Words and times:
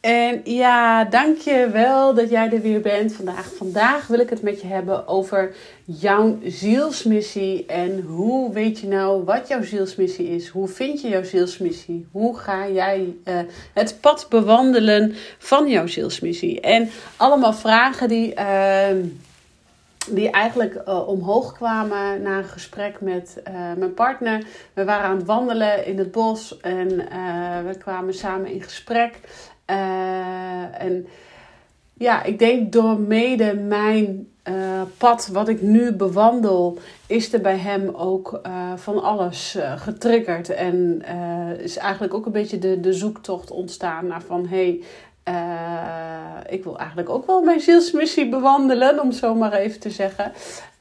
En 0.00 0.40
ja, 0.44 1.04
dank 1.04 1.38
je 1.38 1.68
wel 1.72 2.14
dat 2.14 2.30
jij 2.30 2.52
er 2.52 2.60
weer 2.60 2.80
bent 2.80 3.12
vandaag. 3.12 3.52
Vandaag 3.56 4.06
wil 4.06 4.18
ik 4.18 4.30
het 4.30 4.42
met 4.42 4.60
je 4.60 4.66
hebben 4.66 5.08
over 5.08 5.54
jouw 5.84 6.38
zielsmissie. 6.44 7.66
En 7.66 8.00
hoe 8.00 8.52
weet 8.52 8.78
je 8.78 8.86
nou 8.86 9.24
wat 9.24 9.48
jouw 9.48 9.62
zielsmissie 9.62 10.28
is? 10.28 10.48
Hoe 10.48 10.68
vind 10.68 11.00
je 11.00 11.08
jouw 11.08 11.22
zielsmissie? 11.22 12.06
Hoe 12.12 12.38
ga 12.38 12.68
jij 12.68 13.14
uh, 13.24 13.38
het 13.74 13.98
pad 14.00 14.26
bewandelen 14.28 15.14
van 15.38 15.68
jouw 15.68 15.86
zielsmissie? 15.86 16.60
En 16.60 16.90
allemaal 17.16 17.54
vragen 17.54 18.08
die. 18.08 18.34
Uh, 18.34 18.88
die 20.10 20.30
eigenlijk 20.30 20.74
uh, 20.74 21.08
omhoog 21.08 21.52
kwamen 21.52 22.22
na 22.22 22.38
een 22.38 22.44
gesprek 22.44 23.00
met 23.00 23.42
uh, 23.48 23.54
mijn 23.76 23.94
partner. 23.94 24.44
We 24.72 24.84
waren 24.84 25.08
aan 25.08 25.16
het 25.16 25.26
wandelen 25.26 25.86
in 25.86 25.98
het 25.98 26.12
bos 26.12 26.60
en 26.60 26.88
we 27.66 27.74
kwamen 27.78 28.14
samen 28.14 28.50
in 28.50 28.62
gesprek. 28.62 29.20
Uh, 29.70 30.82
en 30.82 31.06
ja, 31.94 32.22
ik 32.22 32.38
denk 32.38 32.72
door 32.72 33.00
mede 33.00 33.54
mijn 33.54 34.28
uh, 34.48 34.82
pad 34.98 35.28
wat 35.32 35.48
ik 35.48 35.62
nu 35.62 35.92
bewandel, 35.92 36.78
is 37.06 37.32
er 37.32 37.40
bij 37.40 37.56
hem 37.56 37.88
ook 37.88 38.40
uh, 38.46 38.72
van 38.76 39.02
alles 39.02 39.58
getriggerd. 39.76 40.48
En 40.48 41.02
is 41.58 41.76
eigenlijk 41.76 42.14
ook 42.14 42.26
een 42.26 42.32
beetje 42.32 42.58
de, 42.58 42.80
de 42.80 42.92
zoektocht 42.92 43.50
ontstaan 43.50 44.06
naar 44.06 44.22
van 44.22 44.46
hé, 44.46 44.80
hey, 45.24 45.36
ik 46.48 46.64
wil 46.64 46.78
eigenlijk 46.78 47.08
ook 47.08 47.26
wel 47.26 47.42
mijn 47.42 47.60
zielsmissie 47.60 48.28
bewandelen, 48.28 49.00
om 49.02 49.12
zo 49.12 49.34
maar 49.34 49.52
even 49.52 49.80
te 49.80 49.90
zeggen. 49.90 50.32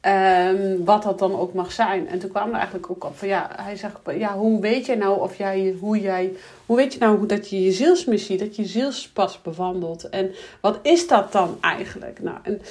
Um, 0.08 0.86
wat 0.86 1.04
dat 1.04 1.20
dan 1.20 1.40
ook 1.40 1.54
mag 1.54 1.72
zijn. 1.72 2.08
En 2.08 2.20
toen 2.20 2.30
kwam 2.30 2.50
er 2.50 2.56
eigenlijk 2.56 2.92
ook 2.92 3.04
op 3.04 3.18
van 3.18 3.28
ja, 3.28 3.50
hij 3.56 3.76
zegt, 3.76 4.00
ja, 4.18 4.38
hoe 4.38 4.62
weet 4.62 4.86
je 4.86 4.96
nou 4.96 5.22
of 5.22 5.38
jij, 5.38 5.76
hoe 5.80 6.00
jij, 6.00 6.34
hoe 6.66 6.76
weet 6.78 6.94
je 6.94 7.00
nou 7.00 7.26
dat 7.26 7.50
je 7.50 7.64
je 7.64 7.72
zielsmissie, 7.72 8.38
dat 8.38 8.56
je 8.56 8.66
zielspad 8.66 9.40
bewandelt? 9.44 10.10
En 10.10 10.32
wat 10.62 10.80
is 10.82 11.08
dat 11.08 11.32
dan 11.32 11.58
eigenlijk? 11.62 12.20
Nou, 12.22 12.38
en 12.44 12.62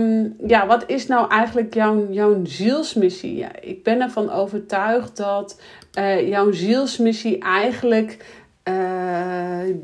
um, 0.00 0.36
ja, 0.46 0.66
wat 0.66 0.84
is 0.86 1.06
nou 1.06 1.30
eigenlijk 1.30 1.74
jouw, 1.74 2.06
jouw 2.10 2.40
zielsmissie? 2.44 3.36
Ja, 3.36 3.50
ik 3.60 3.82
ben 3.82 4.00
ervan 4.00 4.30
overtuigd 4.30 5.16
dat 5.16 5.60
uh, 5.98 6.28
jouw 6.28 6.52
zielsmissie 6.52 7.38
eigenlijk. 7.38 8.40
Uh, 8.68 9.74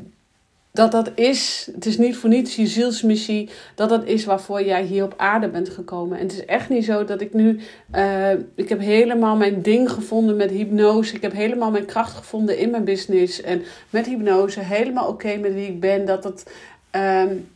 dat 0.73 0.91
dat 0.91 1.11
is, 1.15 1.69
het 1.73 1.85
is 1.85 1.97
niet 1.97 2.17
voor 2.17 2.29
niets 2.29 2.55
je 2.55 2.67
zielsmissie, 2.67 3.49
dat 3.75 3.89
dat 3.89 4.05
is 4.05 4.25
waarvoor 4.25 4.63
jij 4.63 4.83
hier 4.83 5.03
op 5.03 5.13
aarde 5.17 5.49
bent 5.49 5.69
gekomen. 5.69 6.17
En 6.17 6.23
het 6.23 6.33
is 6.33 6.45
echt 6.45 6.69
niet 6.69 6.85
zo 6.85 7.05
dat 7.05 7.21
ik 7.21 7.33
nu, 7.33 7.59
uh, 7.95 8.31
ik 8.55 8.69
heb 8.69 8.79
helemaal 8.79 9.35
mijn 9.35 9.61
ding 9.61 9.91
gevonden 9.91 10.35
met 10.35 10.51
hypnose. 10.51 11.15
Ik 11.15 11.21
heb 11.21 11.33
helemaal 11.33 11.71
mijn 11.71 11.85
kracht 11.85 12.13
gevonden 12.13 12.57
in 12.57 12.69
mijn 12.69 12.83
business 12.83 13.41
en 13.41 13.63
met 13.89 14.05
hypnose. 14.05 14.59
Helemaal 14.59 15.07
oké 15.07 15.37
met 15.37 15.53
wie 15.53 15.67
ik 15.67 15.79
ben. 15.79 16.05
Dat, 16.05 16.23
het, 16.23 16.53
um, 16.91 17.49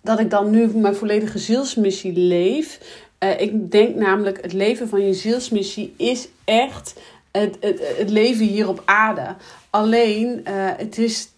dat 0.00 0.20
ik 0.20 0.30
dan 0.30 0.50
nu 0.50 0.66
mijn 0.66 0.96
volledige 0.96 1.38
zielsmissie 1.38 2.18
leef. 2.18 2.80
Uh, 3.24 3.40
ik 3.40 3.70
denk 3.70 3.94
namelijk, 3.94 4.42
het 4.42 4.52
leven 4.52 4.88
van 4.88 5.06
je 5.06 5.14
zielsmissie 5.14 5.94
is 5.96 6.28
echt 6.44 6.94
het, 7.30 7.56
het, 7.60 7.96
het 7.96 8.10
leven 8.10 8.46
hier 8.46 8.68
op 8.68 8.82
aarde. 8.84 9.34
Alleen, 9.70 10.44
uh, 10.48 10.70
het 10.76 10.98
is 10.98 11.28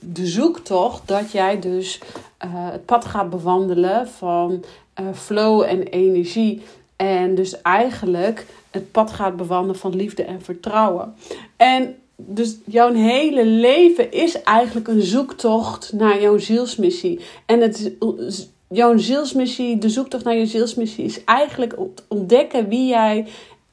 de 0.00 0.26
zoektocht 0.26 1.08
dat 1.08 1.32
jij 1.32 1.60
dus 1.60 2.00
uh, 2.44 2.50
het 2.52 2.84
pad 2.84 3.04
gaat 3.04 3.30
bewandelen 3.30 4.08
van 4.08 4.64
uh, 5.00 5.06
flow 5.14 5.62
en 5.62 5.82
energie. 5.82 6.62
En 6.96 7.34
dus 7.34 7.62
eigenlijk 7.62 8.46
het 8.70 8.92
pad 8.92 9.10
gaat 9.10 9.36
bewandelen 9.36 9.76
van 9.76 9.96
liefde 9.96 10.22
en 10.22 10.42
vertrouwen. 10.42 11.14
En 11.56 11.96
dus 12.16 12.56
jouw 12.64 12.92
hele 12.92 13.44
leven 13.44 14.12
is 14.12 14.42
eigenlijk 14.42 14.88
een 14.88 15.02
zoektocht 15.02 15.92
naar 15.92 16.20
jouw 16.20 16.38
zielsmissie. 16.38 17.20
En 17.46 17.60
het, 17.60 17.92
jouw 18.68 18.96
zielsmissie, 18.96 19.78
de 19.78 19.88
zoektocht 19.88 20.24
naar 20.24 20.36
je 20.36 20.46
zielsmissie, 20.46 21.04
is 21.04 21.24
eigenlijk 21.24 21.76
ontdekken 22.08 22.68
wie 22.68 22.88
jij 22.88 23.26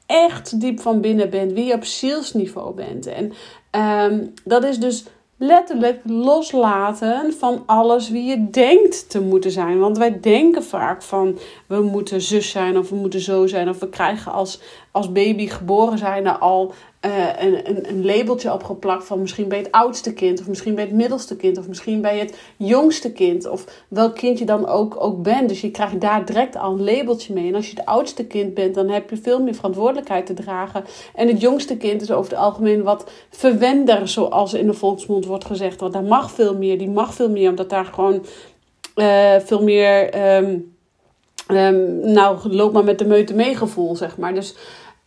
echt 0.06 0.60
diep 0.60 0.80
van 0.80 1.00
binnen 1.00 1.30
bent, 1.30 1.52
wie 1.52 1.64
je 1.64 1.74
op 1.74 1.84
zielsniveau 1.84 2.74
bent. 2.74 3.06
En 3.06 3.32
um, 4.12 4.32
dat 4.44 4.64
is 4.64 4.78
dus 4.78 5.04
letterlijk 5.38 6.00
loslaten 6.04 7.32
van 7.32 7.62
alles 7.66 8.10
wie 8.10 8.24
je 8.24 8.50
denkt 8.50 9.10
te 9.10 9.20
moeten 9.20 9.50
zijn. 9.50 9.78
Want 9.78 9.98
wij 9.98 10.20
denken 10.20 10.64
vaak 10.64 11.02
van 11.02 11.38
we 11.66 11.80
moeten 11.80 12.20
zus 12.20 12.50
zijn 12.50 12.78
of 12.78 12.88
we 12.88 12.96
moeten 12.96 13.20
zo 13.20 13.46
zijn. 13.46 13.68
Of 13.68 13.78
we 13.78 13.88
krijgen 13.88 14.32
als, 14.32 14.60
als 14.90 15.12
baby 15.12 15.48
geboren 15.48 15.98
zijn 15.98 16.26
al 16.26 16.72
uh, 17.06 17.12
een, 17.38 17.68
een, 17.68 17.88
een 17.88 18.04
labeltje 18.04 18.52
opgeplakt 18.52 19.04
van 19.04 19.20
misschien 19.20 19.48
bij 19.48 19.58
het 19.58 19.72
oudste 19.72 20.12
kind, 20.12 20.40
of 20.40 20.48
misschien 20.48 20.74
bij 20.74 20.84
het 20.84 20.92
middelste 20.92 21.36
kind, 21.36 21.58
of 21.58 21.68
misschien 21.68 22.00
bij 22.00 22.18
het 22.18 22.38
jongste 22.56 23.12
kind, 23.12 23.48
of 23.48 23.84
welk 23.88 24.14
kind 24.14 24.38
je 24.38 24.44
dan 24.44 24.66
ook, 24.66 24.96
ook 24.98 25.22
bent. 25.22 25.48
Dus 25.48 25.60
je 25.60 25.70
krijgt 25.70 26.00
daar 26.00 26.24
direct 26.24 26.56
al 26.56 26.72
een 26.72 26.84
labeltje 26.84 27.34
mee. 27.34 27.48
En 27.48 27.54
als 27.54 27.70
je 27.70 27.76
het 27.76 27.86
oudste 27.86 28.26
kind 28.26 28.54
bent, 28.54 28.74
dan 28.74 28.88
heb 28.88 29.10
je 29.10 29.16
veel 29.16 29.42
meer 29.42 29.54
verantwoordelijkheid 29.54 30.26
te 30.26 30.34
dragen. 30.34 30.84
En 31.14 31.28
het 31.28 31.40
jongste 31.40 31.76
kind 31.76 32.02
is 32.02 32.10
over 32.10 32.30
het 32.30 32.40
algemeen 32.40 32.82
wat 32.82 33.10
verwender, 33.30 34.08
zoals 34.08 34.54
in 34.54 34.66
de 34.66 34.74
volksmond 34.74 35.24
wordt 35.24 35.44
gezegd. 35.44 35.80
Want 35.80 35.92
daar 35.92 36.02
mag 36.02 36.30
veel 36.30 36.56
meer, 36.56 36.78
die 36.78 36.90
mag 36.90 37.14
veel 37.14 37.30
meer, 37.30 37.50
omdat 37.50 37.70
daar 37.70 37.84
gewoon 37.84 38.24
uh, 38.96 39.36
veel 39.38 39.62
meer. 39.62 40.36
Um, 40.36 40.76
um, 41.48 42.12
nou, 42.12 42.52
loop 42.52 42.72
maar 42.72 42.84
met 42.84 42.98
de 42.98 43.04
meute 43.04 43.34
mee 43.34 43.56
gevoel, 43.56 43.96
zeg 43.96 44.16
maar. 44.16 44.34
Dus 44.34 44.54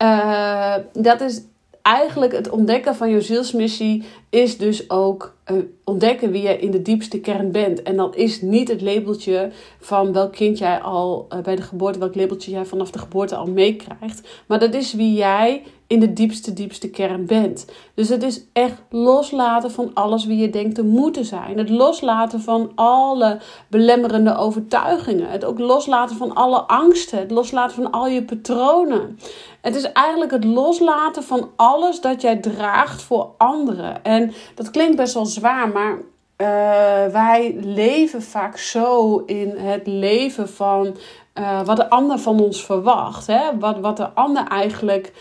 uh, 0.01 0.75
dat 0.93 1.21
is 1.21 1.41
eigenlijk 1.81 2.31
het 2.31 2.49
ontdekken 2.49 2.95
van 2.95 3.09
je 3.09 3.21
zielsmissie 3.21 4.03
is 4.29 4.57
dus 4.57 4.89
ook 4.89 5.35
ontdekken 5.83 6.31
wie 6.31 6.41
jij 6.41 6.57
in 6.57 6.71
de 6.71 6.81
diepste 6.81 7.19
kern 7.19 7.51
bent. 7.51 7.83
En 7.83 7.95
dat 7.95 8.15
is 8.15 8.41
niet 8.41 8.67
het 8.67 8.81
labeltje 8.81 9.51
van 9.79 10.13
welk 10.13 10.31
kind 10.31 10.57
jij 10.57 10.81
al 10.81 11.27
uh, 11.29 11.39
bij 11.39 11.55
de 11.55 11.61
geboorte, 11.61 11.99
welk 11.99 12.15
labeltje 12.15 12.51
jij 12.51 12.65
vanaf 12.65 12.91
de 12.91 12.99
geboorte 12.99 13.35
al 13.35 13.47
meekrijgt. 13.47 14.27
Maar 14.47 14.59
dat 14.59 14.73
is 14.73 14.93
wie 14.93 15.13
jij 15.13 15.63
in 15.91 15.99
de 15.99 16.13
diepste, 16.13 16.53
diepste 16.53 16.89
kern 16.89 17.25
bent. 17.25 17.65
Dus 17.93 18.09
het 18.09 18.23
is 18.23 18.43
echt 18.53 18.81
loslaten 18.89 19.71
van 19.71 19.91
alles 19.93 20.25
wie 20.25 20.37
je 20.37 20.49
denkt 20.49 20.75
te 20.75 20.83
moeten 20.83 21.25
zijn. 21.25 21.57
Het 21.57 21.69
loslaten 21.69 22.41
van 22.41 22.71
alle 22.75 23.39
belemmerende 23.67 24.35
overtuigingen. 24.35 25.29
Het 25.29 25.45
ook 25.45 25.59
loslaten 25.59 26.15
van 26.15 26.33
alle 26.33 26.59
angsten. 26.59 27.19
Het 27.19 27.31
loslaten 27.31 27.75
van 27.75 27.91
al 27.91 28.07
je 28.07 28.23
patronen. 28.23 29.19
Het 29.61 29.75
is 29.75 29.91
eigenlijk 29.91 30.31
het 30.31 30.43
loslaten 30.43 31.23
van 31.23 31.49
alles 31.55 32.01
dat 32.01 32.21
jij 32.21 32.37
draagt 32.37 33.01
voor 33.01 33.29
anderen. 33.37 34.03
En 34.03 34.33
dat 34.55 34.71
klinkt 34.71 34.95
best 34.95 35.13
wel 35.13 35.25
zwaar, 35.25 35.40
maar 35.41 35.97
uh, 36.41 37.11
wij 37.11 37.55
leven 37.59 38.21
vaak 38.21 38.57
zo 38.57 39.17
in 39.17 39.57
het 39.57 39.87
leven 39.87 40.49
van 40.49 40.95
uh, 41.39 41.65
wat 41.65 41.77
de 41.77 41.89
ander 41.89 42.19
van 42.19 42.39
ons 42.39 42.65
verwacht. 42.65 43.27
Hè? 43.27 43.59
Wat, 43.59 43.79
wat 43.79 43.97
de 43.97 44.09
ander 44.09 44.47
eigenlijk 44.47 45.13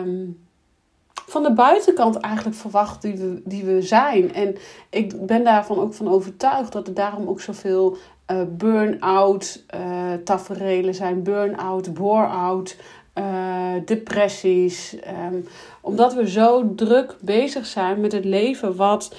um, 0.00 0.44
van 1.26 1.42
de 1.42 1.52
buitenkant 1.52 2.16
eigenlijk 2.16 2.56
verwacht 2.56 3.02
die 3.02 3.16
we, 3.16 3.42
die 3.44 3.64
we 3.64 3.82
zijn. 3.82 4.34
En 4.34 4.56
ik 4.90 5.26
ben 5.26 5.44
daarvan 5.44 5.78
ook 5.78 5.94
van 5.94 6.08
overtuigd 6.08 6.72
dat 6.72 6.86
er 6.86 6.94
daarom 6.94 7.28
ook 7.28 7.40
zoveel 7.40 7.96
uh, 8.30 8.40
burn-out 8.48 9.64
taferelen 10.24 10.94
zijn. 10.94 11.22
Burn-out, 11.22 11.94
bore-out, 11.94 12.76
uh, 13.14 13.74
depressies. 13.84 14.96
Um, 15.32 15.46
omdat 15.80 16.14
we 16.14 16.30
zo 16.30 16.74
druk 16.74 17.16
bezig 17.20 17.66
zijn 17.66 18.00
met 18.00 18.12
het 18.12 18.24
leven 18.24 18.76
wat 18.76 19.14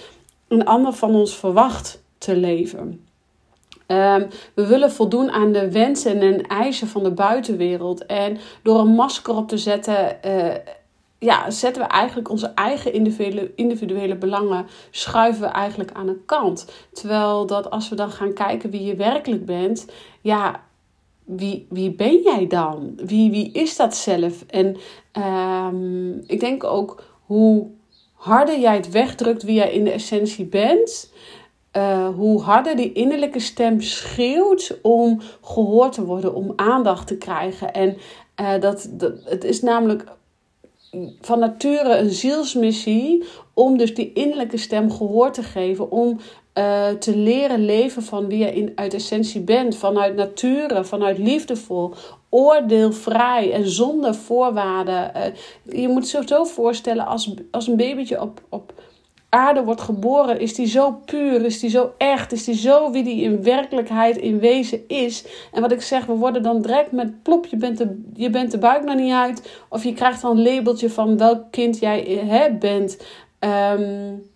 een 0.48 0.66
ander 0.66 0.94
van 0.94 1.16
ons 1.16 1.36
verwacht 1.36 2.04
te 2.18 2.36
leven. 2.36 3.06
Ehm, 3.86 4.28
we 4.54 4.68
willen 4.68 4.92
voldoen 4.92 5.32
aan 5.32 5.52
de 5.52 5.72
wensen 5.72 6.22
en 6.22 6.48
eisen 6.48 6.88
van 6.88 7.04
de 7.04 7.12
buitenwereld. 7.12 8.06
En 8.06 8.38
door 8.64 8.80
een 8.80 8.96
masker 8.96 9.36
op 9.36 9.48
te 9.48 9.58
zetten, 9.58 10.18
uh, 10.26 10.56
ja, 11.20 11.50
zetten 11.50 11.82
we 11.82 11.88
eigenlijk 11.88 12.30
onze 12.30 12.52
eigen 12.56 12.94
individuele, 12.94 13.52
individuele 13.56 14.16
belangen, 14.16 14.66
schuiven 14.92 15.42
we 15.42 15.48
eigenlijk 15.48 15.92
aan 15.92 16.08
een 16.08 16.26
kant. 16.26 16.72
Terwijl 16.92 17.46
dat 17.46 17.70
als 17.70 17.90
we 17.90 17.96
dan 17.96 18.12
gaan 18.12 18.34
kijken 18.34 18.70
wie 18.70 18.84
je 18.84 18.96
werkelijk 18.96 19.46
bent, 19.46 19.86
ja, 20.22 20.64
wie, 21.26 21.68
wie 21.70 21.92
ben 21.92 22.22
jij 22.22 22.48
dan? 22.48 22.94
Wie, 23.06 23.32
wie 23.32 23.52
is 23.52 23.76
dat 23.76 23.96
zelf? 23.96 24.46
En 24.48 24.78
um, 25.74 26.24
ik 26.28 26.40
denk 26.40 26.64
ook 26.64 27.04
hoe 27.26 27.68
harder 28.14 28.60
jij 28.60 28.76
het 28.76 28.92
wegdrukt 28.92 29.44
wie 29.44 29.56
jij 29.56 29.72
in 29.72 29.84
de 29.84 29.92
essentie 29.92 30.46
bent, 30.46 31.12
uh, 31.78 32.10
hoe 32.16 32.42
harder 32.42 32.76
die 32.76 32.94
innerlijke 32.94 33.40
stem 33.40 33.82
schreeuwt 33.82 34.80
om 34.82 35.22
gehoord 35.42 35.94
te 35.94 36.06
worden, 36.06 36.34
om 36.34 36.54
aandacht 36.56 37.08
te 37.08 37.18
krijgen. 37.18 37.74
En 37.74 37.98
uh, 38.42 38.60
dat, 38.60 38.90
dat, 38.92 39.14
het 39.24 39.44
is 39.44 39.62
namelijk 39.62 40.06
van 41.22 41.40
nature 41.40 41.98
een 41.98 42.12
zielsmissie 42.12 43.24
om 43.54 43.78
dus 43.78 43.96
die 43.96 44.14
innerlijke 44.14 44.58
stem 44.58 44.92
gehoord 44.92 45.34
te 45.34 45.44
geven, 45.44 45.92
om 45.92 46.20
uh, 46.54 46.90
te 46.90 47.18
leren 47.18 47.66
leven 47.66 48.04
van 48.04 48.28
wie 48.28 48.38
je 48.38 48.54
in, 48.54 48.72
uit 48.76 48.94
essentie 48.94 49.42
bent, 49.42 49.76
vanuit 49.76 50.16
nature, 50.16 50.84
vanuit 50.84 51.18
liefdevol, 51.18 51.94
oordeelvrij 52.30 53.52
en 53.52 53.70
zonder 53.70 54.16
voorwaarden. 54.16 55.12
Uh, 55.16 55.82
je 55.82 55.88
moet 55.88 56.12
het 56.12 56.30
zo 56.30 56.44
voorstellen 56.44 57.06
als, 57.06 57.34
als 57.52 57.68
een 57.68 57.78
babytje 57.78 58.22
op, 58.22 58.42
op 58.50 58.74
aarde 59.30 59.64
wordt 59.64 59.82
geboren, 59.82 60.40
is 60.40 60.54
die 60.56 60.68
zo 60.68 60.92
puur, 61.06 61.46
is 61.46 61.60
die 61.60 61.70
zo 61.70 61.94
echt, 61.98 62.32
is 62.32 62.44
die 62.44 62.56
zo 62.56 62.92
wie 62.92 63.04
die 63.04 63.22
in 63.22 63.44
werkelijkheid 63.44 64.18
in 64.18 64.40
wezen 64.40 64.88
is. 64.88 65.26
En 65.52 65.62
wat 65.62 65.72
ik 65.72 65.82
zeg, 65.82 66.06
we 66.06 66.14
worden 66.14 66.44
dan 66.44 66.62
direct 66.62 66.92
met 66.92 67.24
plop, 67.24 67.46
je 67.46 67.58
bent 67.58 67.78
de, 67.78 68.02
je 68.14 68.30
bent 68.30 68.52
de 68.52 68.58
buik 68.58 68.84
nog 68.84 68.96
niet 68.96 69.14
uit. 69.14 69.64
Of 69.70 69.84
je 69.84 69.94
krijgt 69.94 70.22
dan 70.22 70.38
een 70.38 70.44
labeltje 70.44 70.90
van 70.90 71.18
welk 71.18 71.52
kind 71.52 71.80
jij 71.80 72.02
hè, 72.26 72.52
bent. 72.52 72.98
Um, 73.40 74.32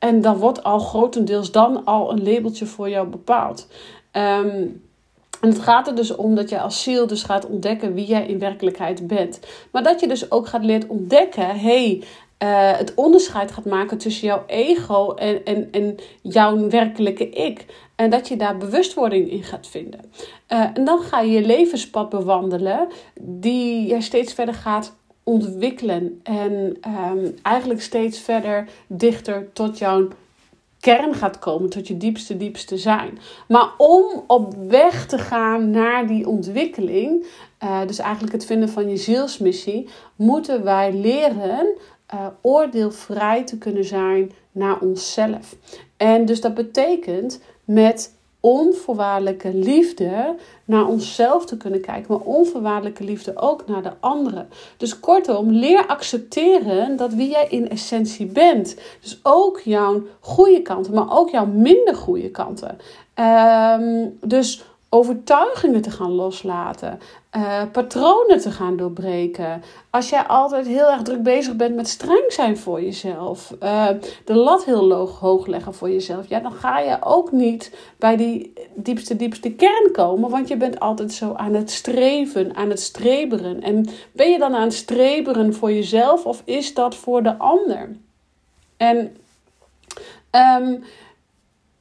en 0.00 0.20
dan 0.20 0.36
wordt 0.36 0.64
al 0.64 0.78
grotendeels 0.78 1.52
dan 1.52 1.84
al 1.84 2.12
een 2.12 2.22
labeltje 2.22 2.66
voor 2.66 2.88
jou 2.88 3.08
bepaald. 3.08 3.66
Um, 4.12 4.82
en 5.40 5.48
het 5.48 5.58
gaat 5.58 5.86
er 5.86 5.94
dus 5.94 6.14
om 6.14 6.34
dat 6.34 6.48
je 6.48 6.60
als 6.60 6.82
ziel 6.82 7.06
dus 7.06 7.22
gaat 7.22 7.46
ontdekken 7.46 7.94
wie 7.94 8.06
jij 8.06 8.26
in 8.26 8.38
werkelijkheid 8.38 9.06
bent. 9.06 9.40
Maar 9.72 9.82
dat 9.82 10.00
je 10.00 10.08
dus 10.08 10.30
ook 10.30 10.46
gaat 10.46 10.64
leren 10.64 10.88
ontdekken, 10.88 11.60
hey, 11.60 12.02
uh, 12.42 12.76
het 12.76 12.94
onderscheid 12.94 13.52
gaat 13.52 13.64
maken 13.64 13.98
tussen 13.98 14.26
jouw 14.26 14.44
ego 14.46 15.14
en, 15.14 15.44
en, 15.44 15.68
en 15.70 15.96
jouw 16.22 16.68
werkelijke 16.68 17.28
ik. 17.28 17.66
En 17.96 18.10
dat 18.10 18.28
je 18.28 18.36
daar 18.36 18.56
bewustwording 18.56 19.30
in 19.30 19.42
gaat 19.42 19.66
vinden. 19.66 20.00
Uh, 20.48 20.66
en 20.74 20.84
dan 20.84 21.00
ga 21.00 21.20
je 21.20 21.30
je 21.30 21.46
levenspad 21.46 22.08
bewandelen, 22.08 22.88
die 23.20 23.86
jij 23.86 24.00
steeds 24.00 24.32
verder 24.32 24.54
gaat 24.54 24.96
ontwikkelen. 25.30 26.20
En 26.22 26.78
um, 27.12 27.34
eigenlijk 27.42 27.82
steeds 27.82 28.18
verder 28.18 28.68
dichter 28.86 29.52
tot 29.52 29.78
jouw 29.78 30.08
kern 30.80 31.14
gaat 31.14 31.38
komen, 31.38 31.70
tot 31.70 31.88
je 31.88 31.96
diepste, 31.96 32.36
diepste 32.36 32.76
zijn. 32.76 33.18
Maar 33.48 33.68
om 33.76 34.24
op 34.26 34.54
weg 34.68 35.06
te 35.06 35.18
gaan 35.18 35.70
naar 35.70 36.06
die 36.06 36.28
ontwikkeling, 36.28 37.26
uh, 37.64 37.86
dus 37.86 37.98
eigenlijk 37.98 38.32
het 38.32 38.46
vinden 38.46 38.68
van 38.68 38.88
je 38.88 38.96
zielsmissie, 38.96 39.88
moeten 40.16 40.64
wij 40.64 40.92
leren 40.92 41.66
uh, 42.14 42.26
oordeelvrij 42.40 43.44
te 43.44 43.58
kunnen 43.58 43.84
zijn 43.84 44.32
naar 44.52 44.78
onszelf. 44.80 45.56
En 45.96 46.24
dus 46.24 46.40
dat 46.40 46.54
betekent 46.54 47.40
met 47.64 48.18
onvoorwaardelijke 48.40 49.54
liefde 49.54 50.34
naar 50.64 50.86
onszelf 50.86 51.46
te 51.46 51.56
kunnen 51.56 51.80
kijken, 51.80 52.06
maar 52.08 52.26
onvoorwaardelijke 52.26 53.04
liefde 53.04 53.36
ook 53.36 53.66
naar 53.66 53.82
de 53.82 53.92
anderen. 54.00 54.48
Dus 54.76 55.00
kortom, 55.00 55.50
leer 55.50 55.86
accepteren 55.86 56.96
dat 56.96 57.14
wie 57.14 57.30
jij 57.30 57.46
in 57.48 57.68
essentie 57.68 58.26
bent. 58.26 58.76
Dus 59.00 59.20
ook 59.22 59.60
jouw 59.60 60.02
goede 60.20 60.62
kanten, 60.62 60.94
maar 60.94 61.18
ook 61.18 61.30
jouw 61.30 61.46
minder 61.46 61.94
goede 61.94 62.30
kanten. 62.30 62.78
Um, 63.14 64.18
dus 64.20 64.64
overtuigingen 64.92 65.80
te 65.80 65.90
gaan 65.90 66.10
loslaten, 66.10 66.98
uh, 67.36 67.62
patronen 67.72 68.38
te 68.38 68.50
gaan 68.50 68.76
doorbreken. 68.76 69.62
Als 69.90 70.08
jij 70.08 70.22
altijd 70.22 70.66
heel 70.66 70.90
erg 70.90 71.02
druk 71.02 71.22
bezig 71.22 71.56
bent 71.56 71.74
met 71.74 71.88
streng 71.88 72.24
zijn 72.28 72.56
voor 72.56 72.82
jezelf, 72.82 73.54
uh, 73.62 73.88
de 74.24 74.34
lat 74.34 74.64
heel 74.64 75.08
hoog 75.08 75.46
leggen 75.46 75.74
voor 75.74 75.90
jezelf, 75.90 76.28
ja, 76.28 76.40
dan 76.40 76.52
ga 76.52 76.78
je 76.78 76.96
ook 77.00 77.32
niet 77.32 77.76
bij 77.98 78.16
die 78.16 78.52
diepste, 78.74 79.16
diepste 79.16 79.50
kern 79.50 79.92
komen, 79.92 80.30
want 80.30 80.48
je 80.48 80.56
bent 80.56 80.80
altijd 80.80 81.12
zo 81.12 81.32
aan 81.32 81.54
het 81.54 81.70
streven, 81.70 82.56
aan 82.56 82.70
het 82.70 82.80
streberen. 82.80 83.62
En 83.62 83.86
ben 84.12 84.30
je 84.30 84.38
dan 84.38 84.54
aan 84.54 84.62
het 84.62 84.74
streberen 84.74 85.54
voor 85.54 85.72
jezelf 85.72 86.24
of 86.24 86.42
is 86.44 86.74
dat 86.74 86.94
voor 86.94 87.22
de 87.22 87.38
ander? 87.38 87.96
En 88.76 89.16
um, 90.30 90.82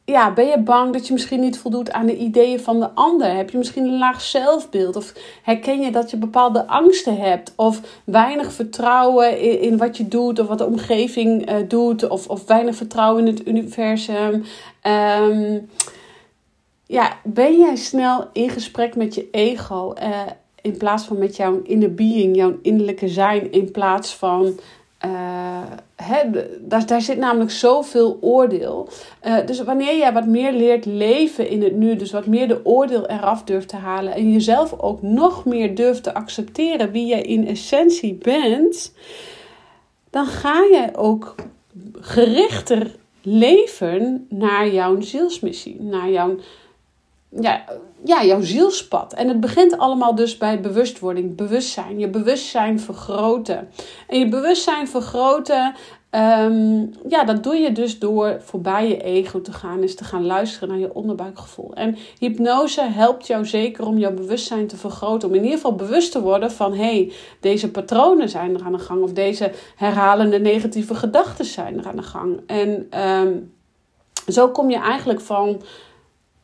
ja, 0.09 0.33
ben 0.33 0.47
je 0.47 0.59
bang 0.59 0.93
dat 0.93 1.07
je 1.07 1.13
misschien 1.13 1.39
niet 1.39 1.57
voldoet 1.57 1.91
aan 1.91 2.05
de 2.05 2.17
ideeën 2.17 2.59
van 2.59 2.79
de 2.79 2.89
ander? 2.93 3.35
Heb 3.35 3.49
je 3.49 3.57
misschien 3.57 3.83
een 3.83 3.97
laag 3.97 4.21
zelfbeeld? 4.21 4.95
Of 4.95 5.13
herken 5.43 5.81
je 5.81 5.91
dat 5.91 6.09
je 6.09 6.17
bepaalde 6.17 6.67
angsten 6.67 7.17
hebt? 7.17 7.53
Of 7.55 7.81
weinig 8.03 8.53
vertrouwen 8.53 9.61
in, 9.61 9.77
wat 9.77 9.97
je 9.97 10.07
doet 10.07 10.39
of 10.39 10.47
wat 10.47 10.57
de 10.57 10.65
omgeving 10.65 11.51
uh, 11.51 11.55
doet? 11.67 12.07
Of, 12.07 12.27
of 12.27 12.47
weinig 12.47 12.75
vertrouwen 12.75 13.27
in 13.27 13.33
het 13.33 13.47
universum? 13.47 14.43
Um, 14.83 15.69
ja, 16.85 17.17
ben 17.23 17.57
jij 17.57 17.75
snel 17.75 18.29
in 18.33 18.49
gesprek 18.49 18.95
met 18.95 19.15
je 19.15 19.27
ego 19.31 19.93
uh, 20.01 20.21
in 20.61 20.77
plaats 20.77 21.03
van 21.03 21.17
met 21.17 21.35
jouw 21.35 21.61
inner 21.63 21.93
being, 21.93 22.35
jouw 22.35 22.59
innerlijke 22.61 23.07
zijn, 23.07 23.51
in 23.51 23.71
plaats 23.71 24.15
van 24.15 24.59
uh, 25.05 25.61
daar, 26.61 26.85
daar 26.85 27.01
zit 27.01 27.17
namelijk 27.17 27.51
zoveel 27.51 28.17
oordeel. 28.21 28.89
Uh, 29.27 29.45
dus 29.45 29.63
wanneer 29.63 29.97
jij 29.97 30.13
wat 30.13 30.25
meer 30.25 30.51
leert 30.51 30.85
leven 30.85 31.49
in 31.49 31.63
het 31.63 31.75
nu, 31.75 31.95
dus 31.95 32.11
wat 32.11 32.25
meer 32.25 32.47
de 32.47 32.65
oordeel 32.65 33.07
eraf 33.07 33.43
durft 33.43 33.67
te 33.67 33.75
halen 33.75 34.13
en 34.13 34.31
jezelf 34.31 34.79
ook 34.79 35.01
nog 35.01 35.45
meer 35.45 35.75
durft 35.75 36.03
te 36.03 36.13
accepteren 36.13 36.91
wie 36.91 37.05
jij 37.05 37.21
in 37.21 37.47
essentie 37.47 38.13
bent, 38.13 38.93
dan 40.09 40.25
ga 40.25 40.53
je 40.53 40.89
ook 40.95 41.35
gerichter 41.93 42.95
leven 43.21 44.25
naar 44.29 44.69
jouw 44.69 45.01
zielsmissie, 45.01 45.81
naar 45.81 46.09
jouw 46.09 46.35
ja, 47.29 47.63
ja, 48.03 48.23
jouw 48.23 48.41
zielspad. 48.41 49.13
En 49.13 49.27
het 49.27 49.39
begint 49.39 49.77
allemaal 49.77 50.15
dus 50.15 50.37
bij 50.37 50.61
bewustwording, 50.61 51.35
bewustzijn. 51.35 51.99
Je 51.99 52.09
bewustzijn 52.09 52.79
vergroten. 52.79 53.69
En 54.07 54.19
je 54.19 54.29
bewustzijn 54.29 54.87
vergroten, 54.87 55.75
um, 56.11 56.91
ja, 57.07 57.23
dat 57.23 57.43
doe 57.43 57.55
je 57.55 57.71
dus 57.71 57.99
door 57.99 58.37
voorbij 58.41 58.87
je 58.87 59.01
ego 59.01 59.41
te 59.41 59.51
gaan. 59.51 59.83
Is 59.83 59.95
te 59.95 60.03
gaan 60.03 60.25
luisteren 60.25 60.69
naar 60.69 60.77
je 60.77 60.93
onderbuikgevoel. 60.93 61.73
En 61.73 61.97
hypnose 62.19 62.81
helpt 62.81 63.27
jou 63.27 63.45
zeker 63.45 63.85
om 63.85 63.97
jouw 63.97 64.13
bewustzijn 64.13 64.67
te 64.67 64.77
vergroten. 64.77 65.29
Om 65.29 65.35
in 65.35 65.43
ieder 65.43 65.57
geval 65.57 65.75
bewust 65.75 66.11
te 66.11 66.21
worden 66.21 66.51
van, 66.51 66.73
hé, 66.73 66.83
hey, 66.83 67.11
deze 67.39 67.71
patronen 67.71 68.29
zijn 68.29 68.55
er 68.55 68.63
aan 68.65 68.71
de 68.71 68.79
gang. 68.79 69.01
Of 69.03 69.13
deze 69.13 69.51
herhalende 69.75 70.39
negatieve 70.39 70.95
gedachten 70.95 71.45
zijn 71.45 71.77
er 71.77 71.87
aan 71.87 71.95
de 71.95 72.03
gang. 72.03 72.41
En 72.45 72.99
um, 73.01 73.53
zo 74.27 74.49
kom 74.49 74.69
je 74.69 74.77
eigenlijk 74.77 75.21
van 75.21 75.61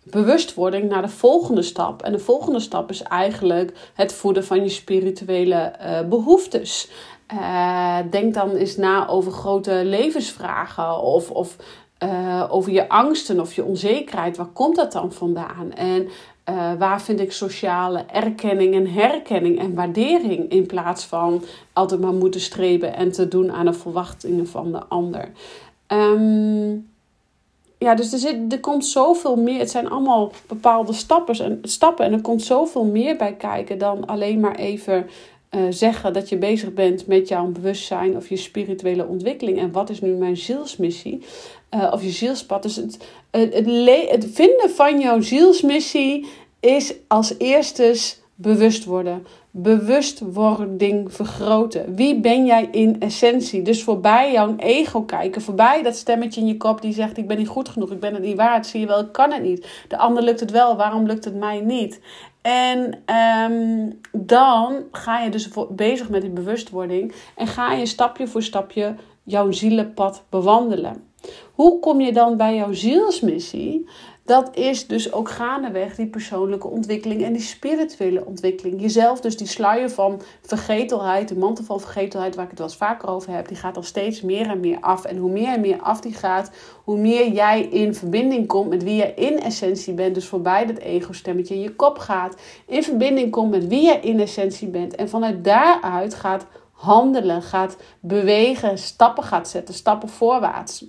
bewustwording 0.06 0.90
naar 0.90 1.02
de 1.02 1.08
volgende 1.08 1.62
stap. 1.62 2.02
En 2.02 2.12
de 2.12 2.20
volgende 2.20 2.60
stap 2.60 2.90
is 2.90 3.02
eigenlijk 3.02 3.92
het 3.94 4.14
voeden 4.14 4.46
van 4.46 4.62
je 4.64 4.70
spirituele 4.70 5.74
uh, 5.82 6.10
behoeftes. 6.10 6.90
Uh, 7.34 7.98
denk 8.10 8.34
dan 8.34 8.52
eens 8.52 8.78
na 8.78 9.08
over 9.08 9.32
grote 9.32 9.82
levensvragen 9.84 11.02
of, 11.02 11.32
of 11.32 11.56
uh, 12.04 12.46
over 12.50 12.72
je 12.72 12.90
angsten 12.90 13.40
of 13.40 13.54
je 13.54 13.64
onzekerheid. 13.64 14.38
Waar 14.38 14.46
komt 14.54 14.76
dat 14.76 14.92
dan 14.92 15.12
vandaan? 15.12 15.74
En 15.74 16.08
waar 16.78 17.02
vind 17.02 17.20
ik 17.20 17.32
sociale 17.32 18.00
erkenning 18.00 18.74
en 18.74 18.88
herkenning 18.88 19.60
en 19.60 19.74
waardering 19.74 20.50
in 20.52 20.66
plaats 20.66 21.06
van 21.06 21.44
altijd 21.74 22.02
maar 22.02 22.14
moeten 22.14 22.42
streven 22.42 22.96
en 22.96 23.12
te 23.12 23.28
doen 23.28 23.52
aan 23.52 23.66
de 23.66 23.74
verwachtingen 23.74 24.48
van 24.48 24.72
de 24.72 24.84
ander? 24.88 25.32
Um, 25.88 26.88
ja, 27.78 27.96
dus 27.96 28.14
er, 28.14 28.20
zit, 28.20 28.54
er 28.54 28.60
komt 28.60 28.86
zoveel 28.86 29.36
meer. 29.36 29.60
Het 29.60 29.72
zijn 29.72 29.90
allemaal 29.90 30.32
bepaalde 30.48 30.94
stappen 30.94 31.40
en, 31.40 31.60
stappen. 31.62 32.06
En 32.06 32.14
er 32.14 32.22
komt 32.22 32.44
zoveel 32.44 32.86
meer 32.86 33.18
bij 33.18 33.34
kijken 33.34 33.78
dan 33.78 34.06
alleen 34.06 34.40
maar 34.40 34.56
even 34.56 35.08
uh, 35.52 35.62
zeggen 35.70 36.14
dat 36.14 36.30
je 36.30 36.38
bezig 36.38 36.74
bent 36.74 37.08
met 37.08 37.28
jouw 37.28 37.46
bewustzijn 37.46 38.16
of 38.16 38.30
je 38.30 38.38
spirituele 38.38 39.06
ontwikkeling. 39.06 39.60
En 39.60 39.72
wat 39.72 39.90
is 39.90 40.02
nu 40.02 40.12
mijn 40.12 40.38
zielsmissie? 40.38 41.22
Uh, 41.76 41.92
of 41.94 42.04
je 42.04 42.10
zielspad. 42.10 42.64
Dus 42.64 42.76
het, 42.76 42.98
het, 43.32 43.54
het, 44.10 44.28
vinden 44.32 44.70
van 44.70 45.00
jouw 45.00 45.22
zielsmissie 45.22 46.26
is 46.60 46.94
als 47.08 47.34
eerstes 47.38 48.20
bewust 48.36 48.86
worden. 48.86 49.26
Bewustwording 49.52 51.14
vergroten. 51.14 51.96
Wie 51.96 52.20
ben 52.20 52.46
jij 52.46 52.68
in 52.72 53.00
essentie? 53.00 53.62
Dus 53.62 53.84
voorbij 53.84 54.32
jouw 54.32 54.56
ego 54.58 55.02
kijken. 55.02 55.42
Voorbij 55.42 55.84
dat 55.84 55.96
stemmetje 55.96 56.42
in 56.42 56.48
je 56.48 56.58
kop 56.58 56.82
die 56.82 56.94
zegt: 56.94 57.18
Ik 57.18 57.28
ben 57.28 57.38
niet 57.38 57.48
goed 57.48 57.70
genoeg. 57.70 57.92
Ik 57.92 58.00
ben 58.00 58.14
het 58.14 58.24
niet 58.24 58.38
waard. 58.38 58.68
Zie 58.68 58.80
je 58.80 58.88
wel, 58.88 59.00
ik 59.00 59.12
kan 59.12 59.32
het 59.32 59.44
niet. 59.44 59.68
De 59.88 59.98
ander 59.98 60.24
lukt 60.24 60.40
het 60.40 60.52
wel. 60.52 60.76
Waarom 60.76 61.06
lukt 61.06 61.26
het 61.26 61.36
mij 61.36 61.60
niet? 61.60 62.02
En 62.42 63.02
ehm, 63.06 63.90
dan 64.12 64.84
ga 64.92 65.20
je 65.20 65.30
dus 65.30 65.50
bezig 65.70 66.10
met 66.10 66.22
die 66.22 66.30
bewustwording. 66.30 67.14
En 67.36 67.48
ga 67.48 67.74
je 67.74 67.86
stapje 67.86 68.28
voor 68.28 68.44
stapje 68.44 68.96
jouw 69.24 69.52
zielenpad 69.52 70.24
bewandelen. 70.30 71.04
Hoe 71.54 71.80
kom 71.80 72.02
je 72.02 72.14
dan 72.14 72.38
bij 72.38 72.56
jouw 72.56 72.74
zielsmissie? 72.74 73.88
Dat 74.26 74.56
is 74.56 74.88
dus 74.88 75.14
ook 75.14 75.30
gaandeweg 75.30 75.96
die 75.96 76.08
persoonlijke 76.08 76.68
ontwikkeling 76.68 77.24
en 77.24 77.34
die 77.34 77.42
spirituele 77.42 78.26
ontwikkeling. 78.26 78.82
Jezelf, 78.82 79.20
dus 79.20 79.38
die 79.38 79.48
sluier 79.48 79.90
van 79.90 80.22
vergetelheid, 80.42 81.28
de 81.28 81.38
mantel 81.38 81.64
van 81.64 81.80
vergetelheid, 81.80 82.36
waar 82.36 82.44
ik 82.44 82.50
het 82.50 82.60
wel 82.60 82.68
eens 82.68 82.78
vaker 82.78 83.10
over 83.10 83.34
heb, 83.34 83.48
die 83.48 83.58
gaat 83.58 83.78
al 83.78 83.84
steeds 83.84 84.22
meer 84.22 84.50
en 84.50 84.60
meer 84.60 84.78
af. 84.80 85.06
En 85.06 85.18
hoe 85.18 85.32
meer 85.32 85.54
en 85.54 85.62
meer 85.62 85.82
af 85.82 86.02
die 86.02 86.14
gaat, 86.14 86.52
hoe 86.84 86.98
meer 86.98 87.32
jij 87.32 87.62
in 87.62 87.96
verbinding 87.96 88.48
komt 88.48 88.70
met 88.70 88.84
wie 88.84 88.96
je 88.96 89.14
in 89.14 89.40
essentie 89.40 89.94
bent. 89.94 90.16
Dus 90.16 90.28
voorbij 90.28 90.66
dat 90.66 90.78
ego-stemmetje 90.78 91.56
in 91.56 91.62
je 91.62 91.76
kop 91.76 91.98
gaat. 91.98 92.36
In 92.68 92.84
verbinding 92.84 93.32
komt 93.32 93.52
met 93.52 93.68
wie 93.68 93.82
je 93.82 94.00
in 94.00 94.20
essentie 94.20 94.68
bent. 94.68 94.96
En 94.96 95.10
vanuit 95.10 95.44
daaruit 95.44 96.14
gaat 96.14 96.46
handelen, 96.72 97.42
gaat 97.42 97.78
bewegen, 98.00 98.78
stappen 98.78 99.24
gaat 99.24 99.50
zetten, 99.50 99.74
stappen 99.74 100.10
voorwaarts. 100.10 100.86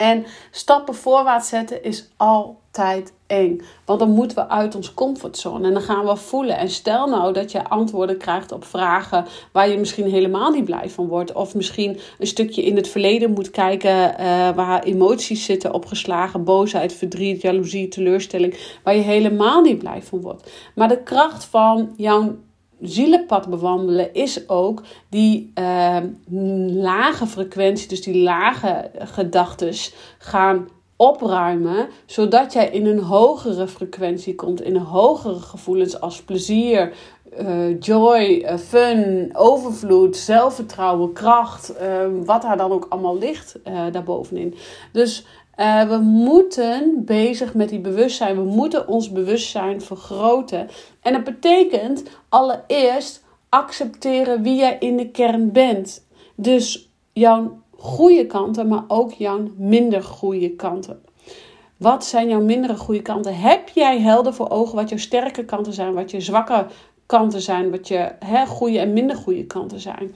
En 0.00 0.26
stappen 0.50 0.94
voorwaarts 0.94 1.48
zetten 1.48 1.82
is 1.82 2.08
altijd 2.16 3.12
eng. 3.26 3.60
Want 3.84 3.98
dan 3.98 4.10
moeten 4.10 4.36
we 4.36 4.48
uit 4.48 4.74
onze 4.74 4.94
comfortzone 4.94 5.66
en 5.66 5.72
dan 5.72 5.82
gaan 5.82 6.06
we 6.06 6.16
voelen. 6.16 6.58
En 6.58 6.70
stel 6.70 7.08
nou 7.08 7.32
dat 7.32 7.52
je 7.52 7.68
antwoorden 7.68 8.16
krijgt 8.16 8.52
op 8.52 8.64
vragen 8.64 9.26
waar 9.52 9.68
je 9.68 9.78
misschien 9.78 10.10
helemaal 10.10 10.50
niet 10.50 10.64
blij 10.64 10.90
van 10.90 11.06
wordt. 11.06 11.32
Of 11.32 11.54
misschien 11.54 11.98
een 12.18 12.26
stukje 12.26 12.62
in 12.62 12.76
het 12.76 12.88
verleden 12.88 13.32
moet 13.32 13.50
kijken 13.50 13.90
uh, 13.90 14.16
waar 14.50 14.82
emoties 14.82 15.44
zitten 15.44 15.74
opgeslagen. 15.74 16.44
Boosheid, 16.44 16.92
verdriet, 16.92 17.42
jaloezie, 17.42 17.88
teleurstelling. 17.88 18.78
Waar 18.84 18.94
je 18.94 19.02
helemaal 19.02 19.60
niet 19.60 19.78
blij 19.78 20.02
van 20.02 20.20
wordt. 20.20 20.50
Maar 20.74 20.88
de 20.88 21.02
kracht 21.02 21.44
van 21.44 21.94
jouw 21.96 22.36
zielenpad 22.80 23.48
bewandelen 23.48 24.14
is 24.14 24.48
ook 24.48 24.82
die 25.08 25.52
uh, 25.54 25.96
lage 26.66 27.26
frequentie, 27.26 27.88
dus 27.88 28.02
die 28.02 28.22
lage 28.22 28.90
gedachten 28.98 29.74
gaan 30.18 30.68
opruimen, 30.96 31.88
zodat 32.06 32.52
jij 32.52 32.70
in 32.70 32.86
een 32.86 33.02
hogere 33.02 33.68
frequentie 33.68 34.34
komt, 34.34 34.62
in 34.62 34.76
hogere 34.76 35.40
gevoelens 35.40 36.00
als 36.00 36.22
plezier, 36.22 36.92
uh, 37.38 37.80
joy, 37.80 38.44
uh, 38.44 38.56
fun, 38.56 39.30
overvloed, 39.32 40.16
zelfvertrouwen, 40.16 41.12
kracht, 41.12 41.76
ehm, 41.76 42.24
wat 42.24 42.42
daar 42.42 42.56
dan 42.56 42.72
ook 42.72 42.86
allemaal 42.88 43.18
ligt 43.18 43.58
uh, 43.68 43.82
daarbovenin. 43.92 44.54
Dus 44.92 45.26
uh, 45.60 45.82
we 45.82 45.96
moeten 45.98 47.04
bezig 47.04 47.54
met 47.54 47.68
die 47.68 47.80
bewustzijn. 47.80 48.36
We 48.36 48.54
moeten 48.54 48.88
ons 48.88 49.12
bewustzijn 49.12 49.80
vergroten. 49.80 50.68
En 51.00 51.12
dat 51.12 51.24
betekent 51.24 52.02
allereerst 52.28 53.24
accepteren 53.48 54.42
wie 54.42 54.56
jij 54.56 54.76
in 54.78 54.96
de 54.96 55.10
kern 55.10 55.52
bent. 55.52 56.06
Dus 56.36 56.90
jouw 57.12 57.62
goede 57.76 58.26
kanten, 58.26 58.68
maar 58.68 58.84
ook 58.88 59.12
jouw 59.12 59.50
minder 59.56 60.02
goede 60.02 60.50
kanten. 60.50 61.02
Wat 61.76 62.04
zijn 62.04 62.28
jouw 62.28 62.42
mindere 62.42 62.76
goede 62.76 63.02
kanten? 63.02 63.36
Heb 63.36 63.68
jij 63.68 64.00
helder 64.00 64.34
voor 64.34 64.50
ogen 64.50 64.76
wat 64.76 64.88
jouw 64.88 64.98
sterke 64.98 65.44
kanten 65.44 65.72
zijn, 65.72 65.94
wat 65.94 66.10
je 66.10 66.20
zwakke 66.20 66.66
kanten 67.06 67.40
zijn, 67.40 67.70
wat 67.70 67.88
je 67.88 68.12
hè, 68.18 68.46
goede 68.46 68.78
en 68.78 68.92
minder 68.92 69.16
goede 69.16 69.44
kanten 69.44 69.80
zijn? 69.80 70.14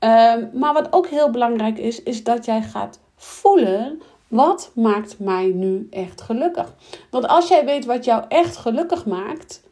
Uh, 0.00 0.34
maar 0.52 0.72
wat 0.72 0.92
ook 0.92 1.06
heel 1.06 1.30
belangrijk 1.30 1.78
is, 1.78 2.02
is 2.02 2.24
dat 2.24 2.44
jij 2.44 2.62
gaat 2.62 3.00
voelen 3.16 4.02
wat 4.34 4.70
maakt 4.74 5.18
mij 5.18 5.52
nu 5.54 5.86
echt 5.90 6.20
gelukkig? 6.20 6.74
Want 7.10 7.26
als 7.26 7.48
jij 7.48 7.64
weet 7.64 7.84
wat 7.84 8.04
jou 8.04 8.24
echt 8.28 8.56
gelukkig 8.56 9.06
maakt, 9.06 9.62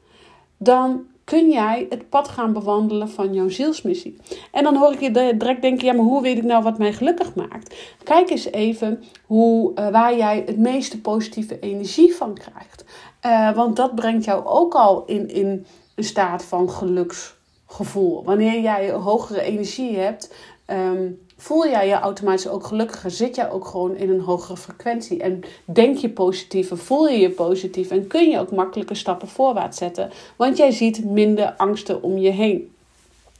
dan 0.56 1.06
kun 1.24 1.50
jij 1.50 1.86
het 1.88 2.08
pad 2.08 2.28
gaan 2.28 2.52
bewandelen 2.52 3.08
van 3.08 3.34
jouw 3.34 3.48
zielsmissie. 3.48 4.16
En 4.52 4.64
dan 4.64 4.76
hoor 4.76 4.92
ik 4.92 5.00
je 5.00 5.10
direct 5.10 5.62
denken: 5.62 5.86
ja, 5.86 5.92
maar 5.92 6.04
hoe 6.04 6.22
weet 6.22 6.36
ik 6.36 6.44
nou 6.44 6.62
wat 6.62 6.78
mij 6.78 6.92
gelukkig 6.92 7.34
maakt? 7.34 7.74
Kijk 8.04 8.30
eens 8.30 8.44
even 8.44 9.02
hoe, 9.26 9.72
uh, 9.74 9.88
waar 9.88 10.16
jij 10.16 10.42
het 10.46 10.58
meeste 10.58 11.00
positieve 11.00 11.58
energie 11.58 12.14
van 12.14 12.34
krijgt. 12.34 12.84
Uh, 13.26 13.54
want 13.54 13.76
dat 13.76 13.94
brengt 13.94 14.24
jou 14.24 14.44
ook 14.44 14.74
al 14.74 15.04
in, 15.04 15.28
in 15.28 15.66
een 15.94 16.04
staat 16.04 16.44
van 16.44 16.70
geluksgevoel. 16.70 18.24
Wanneer 18.24 18.60
jij 18.60 18.90
hogere 18.90 19.40
energie 19.40 19.96
hebt, 19.96 20.34
um, 20.66 21.20
voel 21.42 21.68
jij 21.68 21.88
je 21.88 21.94
automatisch 21.94 22.48
ook 22.48 22.66
gelukkiger. 22.66 23.10
Zit 23.10 23.34
jij 23.34 23.50
ook 23.50 23.66
gewoon 23.66 23.96
in 23.96 24.10
een 24.10 24.20
hogere 24.20 24.56
frequentie. 24.56 25.22
En 25.22 25.40
denk 25.64 25.96
je 25.96 26.10
positiever, 26.10 26.78
voel 26.78 27.08
je 27.08 27.18
je 27.18 27.30
positief. 27.30 27.90
En 27.90 28.06
kun 28.06 28.30
je 28.30 28.38
ook 28.38 28.50
makkelijke 28.50 28.94
stappen 28.94 29.28
voorwaarts 29.28 29.78
zetten. 29.78 30.10
Want 30.36 30.56
jij 30.56 30.70
ziet 30.70 31.04
minder 31.04 31.54
angsten 31.56 32.02
om 32.02 32.18
je 32.18 32.30
heen. 32.30 32.71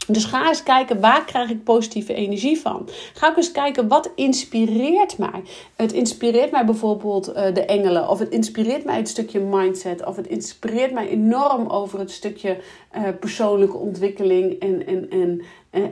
Dus 0.06 0.25
ga 0.25 0.49
eens 0.49 0.62
kijken 0.62 1.00
waar 1.00 1.25
krijg 1.25 1.50
ik 1.50 1.64
positieve 1.64 2.14
energie 2.14 2.61
van. 2.61 2.88
Ga 3.14 3.28
ook 3.28 3.37
eens 3.37 3.52
kijken 3.52 3.88
wat 3.88 4.11
inspireert 4.14 5.18
mij. 5.18 5.42
Het 5.76 5.92
inspireert 5.92 6.50
mij 6.50 6.64
bijvoorbeeld 6.64 7.28
uh, 7.28 7.35
de 7.35 7.64
engelen. 7.64 8.09
Of 8.09 8.18
het 8.18 8.28
inspireert 8.28 8.85
mij 8.85 8.97
het 8.97 9.09
stukje 9.09 9.40
mindset. 9.40 10.06
Of 10.06 10.16
het 10.16 10.26
inspireert 10.26 10.92
mij 10.92 11.09
enorm 11.09 11.66
over 11.66 11.99
het 11.99 12.11
stukje 12.11 12.56
uh, 12.97 13.02
persoonlijke 13.21 13.76
ontwikkeling 13.76 14.61
en, 14.61 14.87
en, 14.87 15.11
en, 15.11 15.40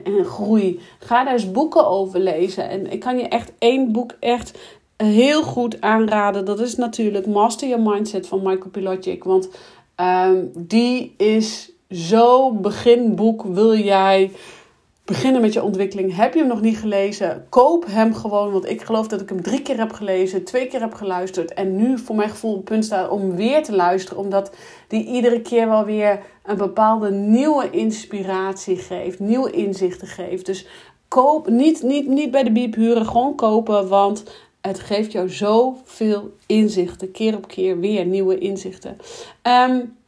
en, 0.03 0.25
groei. 0.25 0.79
Ga 0.99 1.23
daar 1.23 1.33
eens 1.33 1.51
boeken 1.51 1.87
over 1.87 2.19
lezen. 2.19 2.69
En 2.69 2.91
ik 2.91 2.99
kan 2.99 3.17
je 3.17 3.27
echt 3.27 3.51
één 3.57 3.91
boek 3.91 4.15
echt 4.19 4.57
heel 4.97 5.43
goed 5.43 5.81
aanraden. 5.81 6.45
Dat 6.45 6.59
is 6.59 6.75
natuurlijk 6.75 7.27
Master 7.27 7.67
Your 7.67 7.89
Mindset 7.91 8.27
van 8.27 8.41
Michael 8.43 8.69
Pilotic. 8.71 9.23
Want 9.23 9.49
um, 9.95 10.51
die 10.55 11.13
is 11.17 11.71
zo 11.91 12.53
beginboek 12.53 13.43
wil 13.43 13.77
jij 13.77 14.31
beginnen 15.05 15.41
met 15.41 15.53
je 15.53 15.63
ontwikkeling. 15.63 16.15
Heb 16.15 16.33
je 16.33 16.39
hem 16.39 16.47
nog 16.47 16.61
niet 16.61 16.77
gelezen? 16.77 17.45
Koop 17.49 17.85
hem 17.87 18.13
gewoon. 18.13 18.51
Want 18.51 18.69
ik 18.69 18.81
geloof 18.81 19.07
dat 19.07 19.21
ik 19.21 19.29
hem 19.29 19.41
drie 19.41 19.61
keer 19.61 19.77
heb 19.77 19.93
gelezen, 19.93 20.43
twee 20.43 20.67
keer 20.67 20.79
heb 20.79 20.93
geluisterd. 20.93 21.53
En 21.53 21.75
nu 21.75 21.97
voor 21.97 22.15
mijn 22.15 22.29
gevoel 22.29 22.53
op 22.53 22.65
punt 22.65 22.85
staat 22.85 23.09
om 23.09 23.35
weer 23.35 23.63
te 23.63 23.75
luisteren. 23.75 24.23
Omdat 24.23 24.51
die 24.87 25.05
iedere 25.05 25.41
keer 25.41 25.67
wel 25.67 25.85
weer 25.85 26.19
een 26.45 26.57
bepaalde 26.57 27.11
nieuwe 27.11 27.69
inspiratie 27.69 28.77
geeft. 28.77 29.19
Nieuwe 29.19 29.51
inzichten 29.51 30.07
geeft. 30.07 30.45
Dus 30.45 30.67
koop 31.07 31.49
niet, 31.49 31.83
niet, 31.83 32.07
niet 32.07 32.31
bij 32.31 32.43
de 32.43 32.51
biep 32.51 32.75
huren. 32.75 33.05
Gewoon 33.05 33.35
kopen. 33.35 33.87
Want 33.87 34.23
het 34.61 34.79
geeft 34.79 35.11
jou 35.11 35.29
zoveel 35.29 36.33
inzichten. 36.45 37.11
Keer 37.11 37.35
op 37.35 37.47
keer 37.47 37.79
weer 37.79 38.05
nieuwe 38.05 38.37
inzichten. 38.37 38.97
Um, 39.43 39.99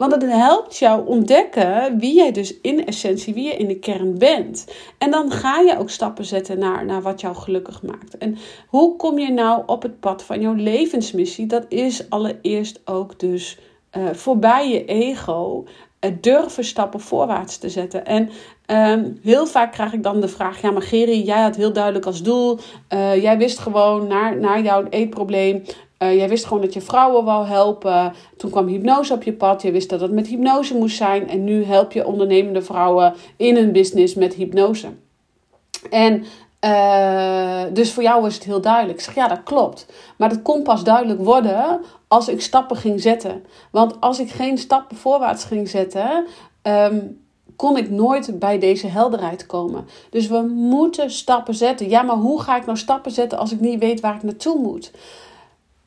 want 0.00 0.12
het 0.12 0.22
helpt 0.22 0.76
jou 0.76 1.06
ontdekken 1.06 1.98
wie 1.98 2.14
jij 2.14 2.32
dus 2.32 2.60
in 2.60 2.86
essentie, 2.86 3.34
wie 3.34 3.44
je 3.44 3.56
in 3.56 3.68
de 3.68 3.78
kern 3.78 4.18
bent. 4.18 4.66
En 4.98 5.10
dan 5.10 5.30
ga 5.30 5.58
je 5.58 5.78
ook 5.78 5.90
stappen 5.90 6.24
zetten 6.24 6.58
naar, 6.58 6.84
naar 6.84 7.02
wat 7.02 7.20
jou 7.20 7.36
gelukkig 7.36 7.82
maakt. 7.82 8.18
En 8.18 8.38
hoe 8.68 8.96
kom 8.96 9.18
je 9.18 9.32
nou 9.32 9.62
op 9.66 9.82
het 9.82 10.00
pad 10.00 10.22
van 10.22 10.40
jouw 10.40 10.54
levensmissie? 10.54 11.46
Dat 11.46 11.64
is 11.68 12.10
allereerst 12.10 12.80
ook 12.84 13.18
dus 13.18 13.58
uh, 13.96 14.08
voorbij 14.12 14.70
je 14.70 14.84
ego. 14.84 15.64
Uh, 16.00 16.10
durven 16.20 16.64
stappen 16.64 17.00
voorwaarts 17.00 17.58
te 17.58 17.68
zetten. 17.68 18.06
En 18.06 18.30
um, 18.66 19.18
heel 19.22 19.46
vaak 19.46 19.72
krijg 19.72 19.92
ik 19.92 20.02
dan 20.02 20.20
de 20.20 20.28
vraag: 20.28 20.60
Ja, 20.60 20.70
maar 20.70 20.82
Geri, 20.82 21.22
jij 21.22 21.42
had 21.42 21.56
heel 21.56 21.72
duidelijk 21.72 22.06
als 22.06 22.22
doel. 22.22 22.58
Uh, 22.88 23.22
jij 23.22 23.38
wist 23.38 23.58
gewoon 23.58 24.06
naar, 24.06 24.36
naar 24.36 24.62
jouw 24.62 24.86
eetprobleem. 24.90 25.62
Uh, 26.02 26.16
jij 26.16 26.28
wist 26.28 26.44
gewoon 26.44 26.62
dat 26.62 26.74
je 26.74 26.80
vrouwen 26.80 27.24
wou 27.24 27.46
helpen. 27.46 28.12
Toen 28.36 28.50
kwam 28.50 28.66
hypnose 28.66 29.12
op 29.14 29.22
je 29.22 29.32
pad. 29.32 29.62
Je 29.62 29.70
wist 29.70 29.88
dat 29.88 30.00
het 30.00 30.12
met 30.12 30.26
hypnose 30.26 30.76
moest 30.76 30.96
zijn. 30.96 31.28
En 31.28 31.44
nu 31.44 31.64
help 31.64 31.92
je 31.92 32.06
ondernemende 32.06 32.62
vrouwen 32.62 33.14
in 33.36 33.56
hun 33.56 33.72
business 33.72 34.14
met 34.14 34.34
hypnose. 34.34 34.88
En 35.90 36.24
uh, 36.64 37.62
dus 37.72 37.92
voor 37.92 38.02
jou 38.02 38.26
is 38.26 38.34
het 38.34 38.44
heel 38.44 38.60
duidelijk. 38.60 38.98
Ik 38.98 39.04
zeg 39.04 39.14
ja, 39.14 39.28
dat 39.28 39.42
klopt. 39.42 39.86
Maar 40.16 40.28
dat 40.28 40.42
kon 40.42 40.62
pas 40.62 40.84
duidelijk 40.84 41.24
worden 41.24 41.80
als 42.08 42.28
ik 42.28 42.40
stappen 42.40 42.76
ging 42.76 43.00
zetten. 43.00 43.44
Want 43.70 44.00
als 44.00 44.18
ik 44.18 44.30
geen 44.30 44.58
stappen 44.58 44.96
voorwaarts 44.96 45.44
ging 45.44 45.68
zetten, 45.68 46.26
um, 46.62 47.20
kon 47.56 47.76
ik 47.76 47.90
nooit 47.90 48.38
bij 48.38 48.58
deze 48.58 48.86
helderheid 48.86 49.46
komen. 49.46 49.86
Dus 50.10 50.26
we 50.26 50.40
moeten 50.54 51.10
stappen 51.10 51.54
zetten. 51.54 51.88
Ja, 51.88 52.02
maar 52.02 52.16
hoe 52.16 52.40
ga 52.40 52.56
ik 52.56 52.66
nou 52.66 52.78
stappen 52.78 53.10
zetten 53.10 53.38
als 53.38 53.52
ik 53.52 53.60
niet 53.60 53.80
weet 53.80 54.00
waar 54.00 54.14
ik 54.14 54.22
naartoe 54.22 54.58
moet? 54.58 54.90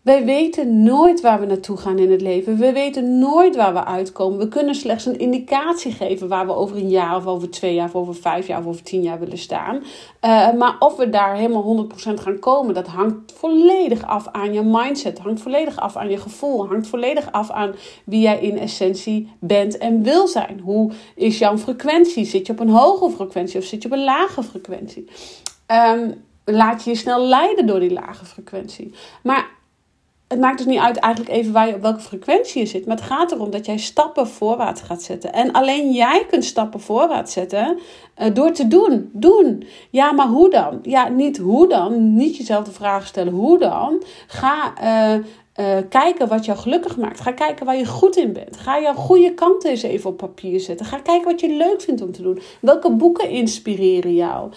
Wij 0.04 0.26
weten 0.26 0.84
nooit 0.84 1.22
waar 1.22 1.40
we 1.40 1.46
naartoe 1.46 1.78
gaan 1.78 1.98
in 1.98 2.12
het 2.12 2.22
leven. 2.22 2.58
We 2.58 2.72
weten 2.72 3.20
nooit 3.20 3.56
waar 3.56 3.74
we 3.74 3.86
uitkomen. 3.86 4.40
We 4.40 4.48
kunnen 4.48 4.76
slechts 4.76 5.06
een 5.06 5.20
indicatie 5.20 5.92
geven 5.92 6.28
waar 6.28 6.46
we 6.46 6.54
over 6.54 6.78
een 6.78 6.90
jaar 6.90 7.16
of 7.16 7.26
over 7.26 7.50
twee 7.50 7.74
jaar 7.74 7.88
of 7.88 7.96
over 7.96 8.16
vijf 8.16 8.48
jaar 8.48 8.60
of 8.60 8.66
over 8.66 8.84
tien 8.84 9.02
jaar 9.02 9.20
willen 9.20 9.38
staan. 9.38 9.76
Uh, 9.76 10.54
maar 10.54 10.76
of 10.80 10.96
we 10.96 11.10
daar 11.10 11.36
helemaal 11.36 11.90
100% 11.92 11.96
gaan 12.14 12.40
komen, 12.40 12.74
dat 12.74 12.88
hangt 12.88 13.32
volledig 13.32 14.06
af 14.06 14.28
aan 14.32 14.54
je 14.54 14.62
mindset. 14.62 15.20
Hangt 15.20 15.42
volledig 15.42 15.80
af 15.80 15.96
aan 15.96 16.10
je 16.10 16.18
gevoel. 16.18 16.68
Hangt 16.68 16.88
volledig 16.88 17.32
af 17.32 17.52
aan 17.52 17.76
wie 18.06 18.22
jij 18.22 18.40
in 18.40 18.58
essentie 18.58 19.32
bent 19.40 19.78
en 19.78 20.04
wil 20.04 20.28
zijn. 20.28 20.60
Hoe 20.60 20.92
is 21.16 21.38
jouw 21.38 21.58
frequentie? 21.58 22.26
Zit 22.26 22.48
je 22.48 22.54
op 22.54 22.60
een 22.60 22.70
hoge 22.70 23.10
frequentie 23.10 23.60
of 23.60 23.66
zit 23.66 23.82
je 23.82 23.88
op 23.88 23.94
een 23.94 24.04
lage 24.04 24.44
frequentie? 24.44 25.08
Um, 25.68 26.24
laat 26.46 26.84
je 26.84 26.90
je 26.90 26.96
snel 26.96 27.26
leiden 27.26 27.68
door 27.68 27.80
die 27.80 27.94
lage 27.94 28.26
frequentie. 28.26 28.94
Maar 29.22 29.62
het 30.34 30.42
maakt 30.42 30.58
dus 30.58 30.66
niet 30.68 30.80
uit 30.80 30.98
eigenlijk 30.98 31.36
even 31.36 31.54
waar 31.54 31.68
je 31.68 31.76
op 31.76 31.82
welke 31.82 32.00
frequentie 32.00 32.62
je 32.62 32.68
zit. 32.68 32.86
Maar 32.86 32.96
het 32.96 33.06
gaat 33.06 33.32
erom 33.32 33.52
dat 33.52 33.66
jij 33.66 33.78
stappen 33.78 34.28
voorwaarts 34.28 34.82
gaat 34.82 35.02
zetten. 35.02 35.34
En 35.34 35.52
alleen 35.52 35.92
jij 35.92 36.26
kunt 36.30 36.46
stappen 36.46 36.80
voorwaarts 36.80 37.34
zetten 37.34 37.80
uh, 38.22 38.28
door 38.34 38.52
te 38.52 38.68
doen. 38.68 39.10
Doen. 39.14 39.64
Ja, 39.90 40.12
maar 40.12 40.28
hoe 40.28 40.50
dan? 40.50 40.80
Ja, 40.82 41.10
niet 41.10 41.38
hoe 41.38 41.68
dan. 41.68 42.16
Niet 42.16 42.38
jezelf 42.38 42.64
de 42.64 42.72
vraag 42.72 43.08
stellen 43.08 43.34
hoe 43.34 43.58
dan. 43.58 44.04
Ga 44.28 44.74
uh, 44.84 45.24
uh, 45.60 45.78
kijken 45.90 46.28
wat 46.28 46.46
jou 46.46 46.58
gelukkig 46.58 46.98
maakt. 46.98 47.22
Ga 47.22 47.32
kijken 47.32 47.66
waar 47.66 47.78
je 47.78 47.86
goed 47.86 48.16
in 48.16 48.34
bent. 48.34 48.58
Ga 48.58 48.82
jouw 48.82 48.94
goede 48.94 49.34
kanten 49.34 49.70
eens 49.70 49.84
even 49.84 50.10
op 50.10 50.18
papier 50.18 50.60
zetten. 50.60 50.86
Ga 50.86 50.98
kijken 50.98 51.32
wat 51.32 51.40
je 51.40 51.50
leuk 51.50 51.82
vindt 51.82 52.02
om 52.02 52.12
te 52.12 52.22
doen. 52.22 52.40
Welke 52.62 52.92
boeken 52.92 53.30
inspireren 53.30 54.14
jou? 54.14 54.52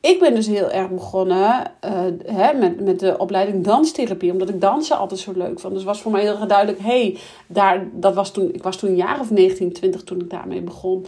Ik 0.00 0.18
ben 0.20 0.34
dus 0.34 0.46
heel 0.46 0.70
erg 0.70 0.90
begonnen 0.90 1.72
uh, 1.84 1.90
hè, 2.24 2.52
met, 2.52 2.80
met 2.80 3.00
de 3.00 3.18
opleiding 3.18 3.64
danstherapie, 3.64 4.32
omdat 4.32 4.48
ik 4.48 4.60
dansen 4.60 4.98
altijd 4.98 5.20
zo 5.20 5.32
leuk 5.34 5.60
vond. 5.60 5.74
Dus 5.74 5.84
was 5.84 6.02
voor 6.02 6.12
mij 6.12 6.20
heel 6.20 6.36
erg 6.36 6.46
duidelijk, 6.46 6.78
hey, 6.78 7.18
daar, 7.46 7.86
dat 7.92 8.14
was 8.14 8.32
toen, 8.32 8.54
ik 8.54 8.62
was 8.62 8.76
toen 8.76 8.90
een 8.90 8.96
jaar 8.96 9.20
of 9.20 9.30
19, 9.30 9.72
20 9.72 10.04
toen 10.04 10.20
ik 10.20 10.30
daarmee 10.30 10.60
begon. 10.60 11.06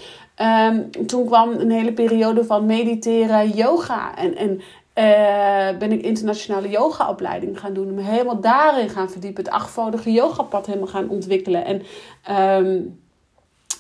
Um, 0.69 1.07
toen 1.07 1.27
kwam 1.27 1.51
een 1.51 1.71
hele 1.71 1.93
periode 1.93 2.45
van 2.45 2.67
mediteren, 2.67 3.51
yoga 3.51 4.17
en, 4.17 4.37
en 4.37 4.61
uh, 4.95 5.79
ben 5.79 5.93
ik 5.93 6.03
internationale 6.03 6.69
yogaopleiding 6.69 7.61
gaan 7.61 7.73
doen. 7.73 7.95
Me 7.95 8.03
helemaal 8.03 8.41
daarin 8.41 8.89
gaan 8.89 9.11
verdiepen. 9.11 9.45
Het 9.45 9.53
achtvoudige 9.53 10.13
yogapad 10.13 10.67
helemaal 10.67 10.89
gaan 10.89 11.09
ontwikkelen. 11.09 11.65
En 11.65 11.83
um, 12.65 13.03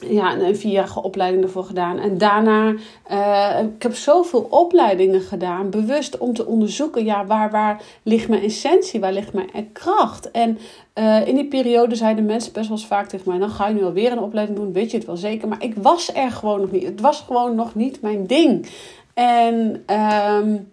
ja, 0.08 0.38
een 0.38 0.56
vierjarige 0.56 1.02
opleiding 1.02 1.42
ervoor 1.42 1.64
gedaan. 1.64 1.98
En 1.98 2.18
daarna, 2.18 2.74
uh, 3.10 3.64
ik 3.74 3.82
heb 3.82 3.94
zoveel 3.94 4.46
opleidingen 4.50 5.20
gedaan, 5.20 5.70
bewust 5.70 6.18
om 6.18 6.34
te 6.34 6.46
onderzoeken, 6.46 7.04
ja, 7.04 7.26
waar, 7.26 7.50
waar 7.50 7.82
ligt 8.02 8.28
mijn 8.28 8.42
essentie, 8.42 9.00
waar 9.00 9.12
ligt 9.12 9.32
mijn 9.32 9.72
kracht? 9.72 10.30
En 10.30 10.58
uh, 10.94 11.26
in 11.26 11.34
die 11.34 11.48
periode 11.48 11.94
zeiden 11.94 12.24
mensen 12.24 12.52
best 12.52 12.68
wel 12.68 12.76
eens 12.76 12.86
vaak 12.86 13.08
tegen 13.08 13.30
mij, 13.30 13.38
dan 13.38 13.50
ga 13.50 13.68
je 13.68 13.74
nu 13.74 13.84
alweer 13.84 14.12
een 14.12 14.18
opleiding 14.18 14.58
doen, 14.58 14.72
weet 14.72 14.90
je 14.90 14.96
het 14.96 15.06
wel 15.06 15.16
zeker? 15.16 15.48
Maar 15.48 15.62
ik 15.62 15.74
was 15.74 16.14
er 16.14 16.30
gewoon 16.30 16.60
nog 16.60 16.70
niet. 16.70 16.84
Het 16.84 17.00
was 17.00 17.20
gewoon 17.20 17.54
nog 17.54 17.74
niet 17.74 18.00
mijn 18.00 18.26
ding. 18.26 18.66
En 19.14 19.84
um, 19.86 20.72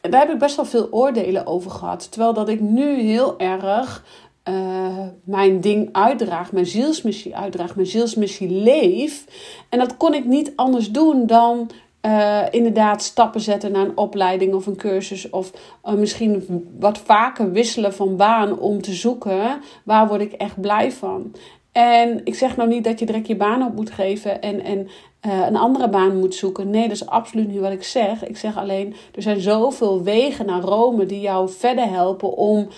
daar 0.00 0.20
heb 0.20 0.30
ik 0.30 0.38
best 0.38 0.56
wel 0.56 0.64
veel 0.64 0.88
oordelen 0.90 1.46
over 1.46 1.70
gehad. 1.70 2.10
Terwijl 2.10 2.34
dat 2.34 2.48
ik 2.48 2.60
nu 2.60 3.00
heel 3.00 3.38
erg 3.38 4.04
uh, 4.48 4.98
mijn 5.24 5.60
ding 5.60 5.88
uitdraag, 5.92 6.52
mijn 6.52 6.66
zielsmissie 6.66 7.36
uitdraag, 7.36 7.74
mijn 7.74 7.86
zielsmissie 7.86 8.50
leef. 8.50 9.24
En 9.68 9.78
dat 9.78 9.96
kon 9.96 10.14
ik 10.14 10.24
niet 10.24 10.52
anders 10.56 10.90
doen 10.90 11.26
dan 11.26 11.70
uh, 12.06 12.42
inderdaad 12.50 13.02
stappen 13.02 13.40
zetten 13.40 13.72
naar 13.72 13.84
een 13.84 13.96
opleiding 13.96 14.54
of 14.54 14.66
een 14.66 14.76
cursus. 14.76 15.30
Of 15.30 15.50
uh, 15.84 15.92
misschien 15.92 16.66
wat 16.78 16.98
vaker 16.98 17.52
wisselen 17.52 17.94
van 17.94 18.16
baan 18.16 18.58
om 18.58 18.82
te 18.82 18.92
zoeken 18.92 19.60
waar 19.84 20.08
word 20.08 20.20
ik 20.20 20.32
echt 20.32 20.60
blij 20.60 20.92
van. 20.92 21.32
En 21.72 22.20
ik 22.24 22.34
zeg 22.34 22.56
nou 22.56 22.68
niet 22.68 22.84
dat 22.84 22.98
je 22.98 23.06
direct 23.06 23.26
je 23.26 23.36
baan 23.36 23.62
op 23.62 23.74
moet 23.74 23.90
geven 23.90 24.42
en, 24.42 24.64
en 24.64 24.88
een 25.20 25.56
andere 25.56 25.88
baan 25.88 26.18
moet 26.18 26.34
zoeken. 26.34 26.70
Nee, 26.70 26.82
dat 26.82 26.96
is 26.96 27.06
absoluut 27.06 27.48
niet 27.48 27.60
wat 27.60 27.72
ik 27.72 27.82
zeg. 27.82 28.24
Ik 28.26 28.36
zeg 28.36 28.56
alleen, 28.56 28.94
er 29.14 29.22
zijn 29.22 29.40
zoveel 29.40 30.02
wegen 30.02 30.46
naar 30.46 30.60
Rome 30.60 31.06
die 31.06 31.20
jou 31.20 31.48
verder 31.48 31.88
helpen 31.88 32.36
om 32.36 32.68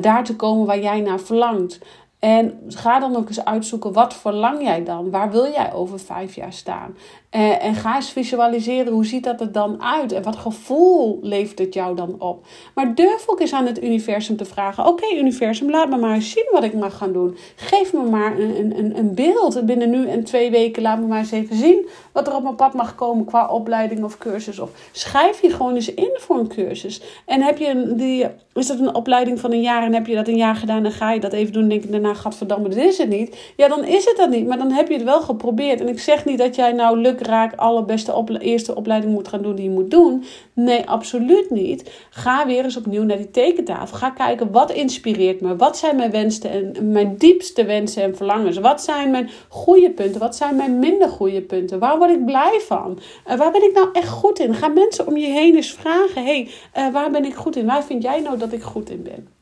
daar 0.00 0.24
te 0.24 0.36
komen 0.36 0.66
waar 0.66 0.80
jij 0.80 1.00
naar 1.00 1.20
verlangt. 1.20 1.78
En 2.26 2.60
ga 2.68 2.98
dan 2.98 3.16
ook 3.16 3.28
eens 3.28 3.44
uitzoeken, 3.44 3.92
wat 3.92 4.14
verlang 4.14 4.62
jij 4.62 4.84
dan? 4.84 5.10
Waar 5.10 5.30
wil 5.30 5.46
jij 5.50 5.72
over 5.72 6.00
vijf 6.00 6.34
jaar 6.34 6.52
staan? 6.52 6.96
Uh, 7.30 7.64
en 7.64 7.74
ga 7.74 7.94
eens 7.94 8.10
visualiseren, 8.10 8.92
hoe 8.92 9.06
ziet 9.06 9.24
dat 9.24 9.40
er 9.40 9.52
dan 9.52 9.82
uit? 9.82 10.12
En 10.12 10.22
wat 10.22 10.36
gevoel 10.36 11.18
levert 11.22 11.58
het 11.58 11.74
jou 11.74 11.96
dan 11.96 12.16
op? 12.18 12.46
Maar 12.74 12.94
durf 12.94 13.24
ook 13.26 13.40
eens 13.40 13.52
aan 13.52 13.66
het 13.66 13.82
universum 13.82 14.36
te 14.36 14.44
vragen. 14.44 14.86
Oké, 14.86 15.14
universum, 15.14 15.70
laat 15.70 15.88
me 15.88 15.96
maar 15.96 16.14
eens 16.14 16.30
zien 16.30 16.48
wat 16.52 16.64
ik 16.64 16.74
mag 16.74 16.96
gaan 16.96 17.12
doen. 17.12 17.36
Geef 17.56 17.92
me 17.92 18.02
maar 18.02 18.38
een, 18.38 18.78
een, 18.78 18.98
een 18.98 19.14
beeld. 19.14 19.66
Binnen 19.66 19.90
nu 19.90 20.08
en 20.08 20.24
twee 20.24 20.50
weken 20.50 20.82
laat 20.82 20.98
me 20.98 21.06
maar 21.06 21.18
eens 21.18 21.30
even 21.30 21.56
zien 21.56 21.88
wat 22.12 22.26
er 22.26 22.34
op 22.34 22.42
mijn 22.42 22.54
pad 22.54 22.74
mag 22.74 22.94
komen 22.94 23.24
qua 23.24 23.48
opleiding 23.48 24.04
of 24.04 24.18
cursus. 24.18 24.58
Of 24.58 24.70
schrijf 24.92 25.42
je 25.42 25.50
gewoon 25.50 25.74
eens 25.74 25.94
in 25.94 26.10
voor 26.12 26.38
een 26.38 26.48
cursus. 26.48 27.02
En 27.26 27.42
heb 27.42 27.58
je 27.58 27.68
een, 27.68 27.96
die, 27.96 28.26
is 28.54 28.66
dat 28.66 28.78
een 28.78 28.94
opleiding 28.94 29.40
van 29.40 29.52
een 29.52 29.60
jaar 29.60 29.82
en 29.82 29.94
heb 29.94 30.06
je 30.06 30.14
dat 30.14 30.28
een 30.28 30.36
jaar 30.36 30.56
gedaan 30.56 30.84
en 30.84 30.92
ga 30.92 31.12
je 31.12 31.20
dat 31.20 31.32
even 31.32 31.52
doen 31.52 31.62
en 31.62 31.68
denk 31.68 31.82
je 31.82 31.90
daarna, 31.90 32.14
gadverdamme, 32.16 32.68
dit 32.68 32.78
is 32.78 32.98
het 32.98 33.08
niet. 33.08 33.36
Ja, 33.56 33.68
dan 33.68 33.84
is 33.84 34.04
het 34.04 34.16
dat 34.16 34.30
niet, 34.30 34.46
maar 34.46 34.58
dan 34.58 34.70
heb 34.70 34.88
je 34.88 34.94
het 34.94 35.02
wel 35.02 35.20
geprobeerd. 35.20 35.80
En 35.80 35.88
ik 35.88 36.00
zeg 36.00 36.24
niet 36.24 36.38
dat 36.38 36.54
jij 36.54 36.72
nou 36.72 36.98
lukraak 36.98 37.54
allerbeste 37.56 38.12
op, 38.12 38.30
eerste 38.38 38.74
opleiding 38.74 39.12
moet 39.12 39.28
gaan 39.28 39.42
doen 39.42 39.54
die 39.54 39.64
je 39.64 39.70
moet 39.70 39.90
doen. 39.90 40.24
Nee, 40.52 40.88
absoluut 40.88 41.50
niet. 41.50 41.90
Ga 42.10 42.46
weer 42.46 42.64
eens 42.64 42.76
opnieuw 42.76 43.02
naar 43.02 43.16
die 43.16 43.30
tekentafel. 43.30 43.96
Ga 43.96 44.10
kijken 44.10 44.52
wat 44.52 44.72
inspireert 44.72 45.40
me. 45.40 45.56
Wat 45.56 45.76
zijn 45.76 45.96
mijn 45.96 46.10
wensen 46.10 46.50
en 46.50 46.90
mijn 46.90 47.16
diepste 47.16 47.64
wensen 47.64 48.02
en 48.02 48.16
verlangens? 48.16 48.58
Wat 48.58 48.82
zijn 48.82 49.10
mijn 49.10 49.30
goede 49.48 49.90
punten? 49.90 50.20
Wat 50.20 50.36
zijn 50.36 50.56
mijn 50.56 50.78
minder 50.78 51.08
goede 51.08 51.42
punten? 51.42 51.78
Waar 51.78 51.98
word 51.98 52.10
ik 52.10 52.24
blij 52.24 52.60
van? 52.66 52.98
Uh, 53.26 53.36
waar 53.36 53.52
ben 53.52 53.64
ik 53.64 53.74
nou 53.74 53.88
echt 53.92 54.08
goed 54.08 54.38
in? 54.38 54.54
Ga 54.54 54.68
mensen 54.68 55.06
om 55.06 55.16
je 55.16 55.26
heen 55.26 55.54
eens 55.54 55.72
vragen: 55.72 56.24
hey, 56.24 56.48
uh, 56.76 56.92
waar 56.92 57.10
ben 57.10 57.24
ik 57.24 57.34
goed 57.34 57.56
in? 57.56 57.66
Waar 57.66 57.84
vind 57.84 58.02
jij 58.02 58.20
nou 58.20 58.38
dat 58.38 58.52
ik 58.52 58.62
goed 58.62 58.90
in 58.90 59.02
ben? 59.02 59.35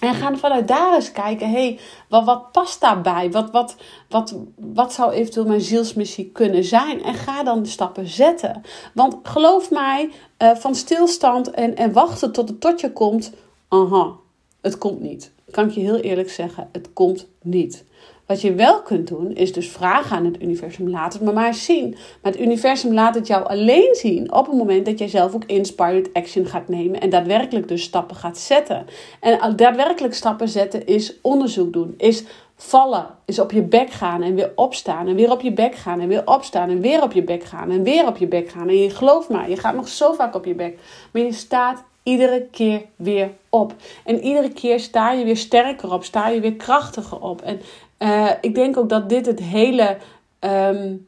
En 0.00 0.14
gaan 0.14 0.38
vanuit 0.38 0.68
daar 0.68 0.94
eens 0.94 1.12
kijken, 1.12 1.50
hey, 1.50 1.78
wat, 2.08 2.24
wat 2.24 2.52
past 2.52 2.80
daarbij? 2.80 3.30
Wat, 3.30 3.50
wat, 3.50 3.76
wat, 4.08 4.36
wat 4.56 4.92
zou 4.92 5.12
eventueel 5.12 5.46
mijn 5.46 5.60
zielsmissie 5.60 6.30
kunnen 6.32 6.64
zijn? 6.64 7.02
En 7.02 7.14
ga 7.14 7.42
dan 7.42 7.62
de 7.62 7.68
stappen 7.68 8.06
zetten. 8.06 8.62
Want 8.94 9.16
geloof 9.22 9.70
mij, 9.70 10.10
uh, 10.38 10.54
van 10.54 10.74
stilstand 10.74 11.50
en, 11.50 11.76
en 11.76 11.92
wachten 11.92 12.32
tot 12.32 12.48
het 12.48 12.60
tot 12.60 12.80
je 12.80 12.92
komt, 12.92 13.32
aha, 13.68 14.12
het 14.60 14.78
komt 14.78 15.00
niet. 15.00 15.32
Kan 15.50 15.68
ik 15.68 15.74
je 15.74 15.80
heel 15.80 15.96
eerlijk 15.96 16.30
zeggen, 16.30 16.68
het 16.72 16.92
komt 16.92 17.26
niet. 17.42 17.84
Wat 18.26 18.40
je 18.40 18.54
wel 18.54 18.82
kunt 18.82 19.08
doen, 19.08 19.34
is 19.34 19.52
dus 19.52 19.68
vragen 19.68 20.16
aan 20.16 20.24
het 20.24 20.42
universum. 20.42 20.90
Laat 20.90 21.12
het 21.12 21.22
me 21.22 21.32
maar 21.32 21.54
zien. 21.54 21.90
Maar 21.90 22.32
het 22.32 22.40
universum 22.40 22.94
laat 22.94 23.14
het 23.14 23.26
jou 23.26 23.46
alleen 23.46 23.94
zien 23.94 24.32
op 24.32 24.46
het 24.46 24.56
moment 24.56 24.86
dat 24.86 24.98
jij 24.98 25.08
zelf 25.08 25.34
ook 25.34 25.44
inspired 25.44 26.10
action 26.12 26.46
gaat 26.46 26.68
nemen. 26.68 27.00
En 27.00 27.10
daadwerkelijk 27.10 27.68
dus 27.68 27.82
stappen 27.82 28.16
gaat 28.16 28.38
zetten. 28.38 28.86
En 29.20 29.56
daadwerkelijk 29.56 30.14
stappen 30.14 30.48
zetten 30.48 30.86
is 30.86 31.14
onderzoek 31.22 31.72
doen. 31.72 31.94
Is 31.96 32.24
vallen. 32.56 33.06
Is 33.24 33.38
op 33.38 33.52
je 33.52 33.62
bek 33.62 33.90
gaan 33.90 34.22
en 34.22 34.34
weer 34.34 34.52
opstaan. 34.54 35.06
En 35.06 35.14
weer 35.14 35.30
op 35.30 35.40
je 35.40 35.52
bek 35.52 35.74
gaan 35.74 36.00
en 36.00 36.08
weer 36.08 36.22
opstaan. 36.24 36.70
En 36.70 36.80
weer 36.80 37.02
op 37.02 37.12
je 37.12 37.22
bek 37.22 37.44
gaan 37.44 37.70
en 37.70 37.82
weer 37.82 38.06
op 38.06 38.16
je 38.16 38.26
bek 38.26 38.48
gaan. 38.48 38.68
En 38.68 38.76
je 38.76 38.90
gelooft 38.90 39.28
maar, 39.28 39.50
je 39.50 39.56
gaat 39.56 39.74
nog 39.74 39.88
zo 39.88 40.12
vaak 40.12 40.34
op 40.34 40.44
je 40.44 40.54
bek. 40.54 40.78
Maar 41.12 41.22
je 41.22 41.32
staat 41.32 41.84
iedere 42.06 42.46
keer 42.50 42.82
weer 42.96 43.30
op. 43.48 43.74
En 44.04 44.20
iedere 44.20 44.52
keer 44.52 44.80
sta 44.80 45.12
je 45.12 45.24
weer 45.24 45.36
sterker 45.36 45.92
op, 45.92 46.04
sta 46.04 46.28
je 46.28 46.40
weer 46.40 46.54
krachtiger 46.54 47.20
op. 47.20 47.42
En 47.42 47.60
uh, 47.98 48.30
ik 48.40 48.54
denk 48.54 48.76
ook 48.76 48.88
dat 48.88 49.08
dit 49.08 49.26
het 49.26 49.40
hele. 49.40 49.96
Um, 50.40 51.06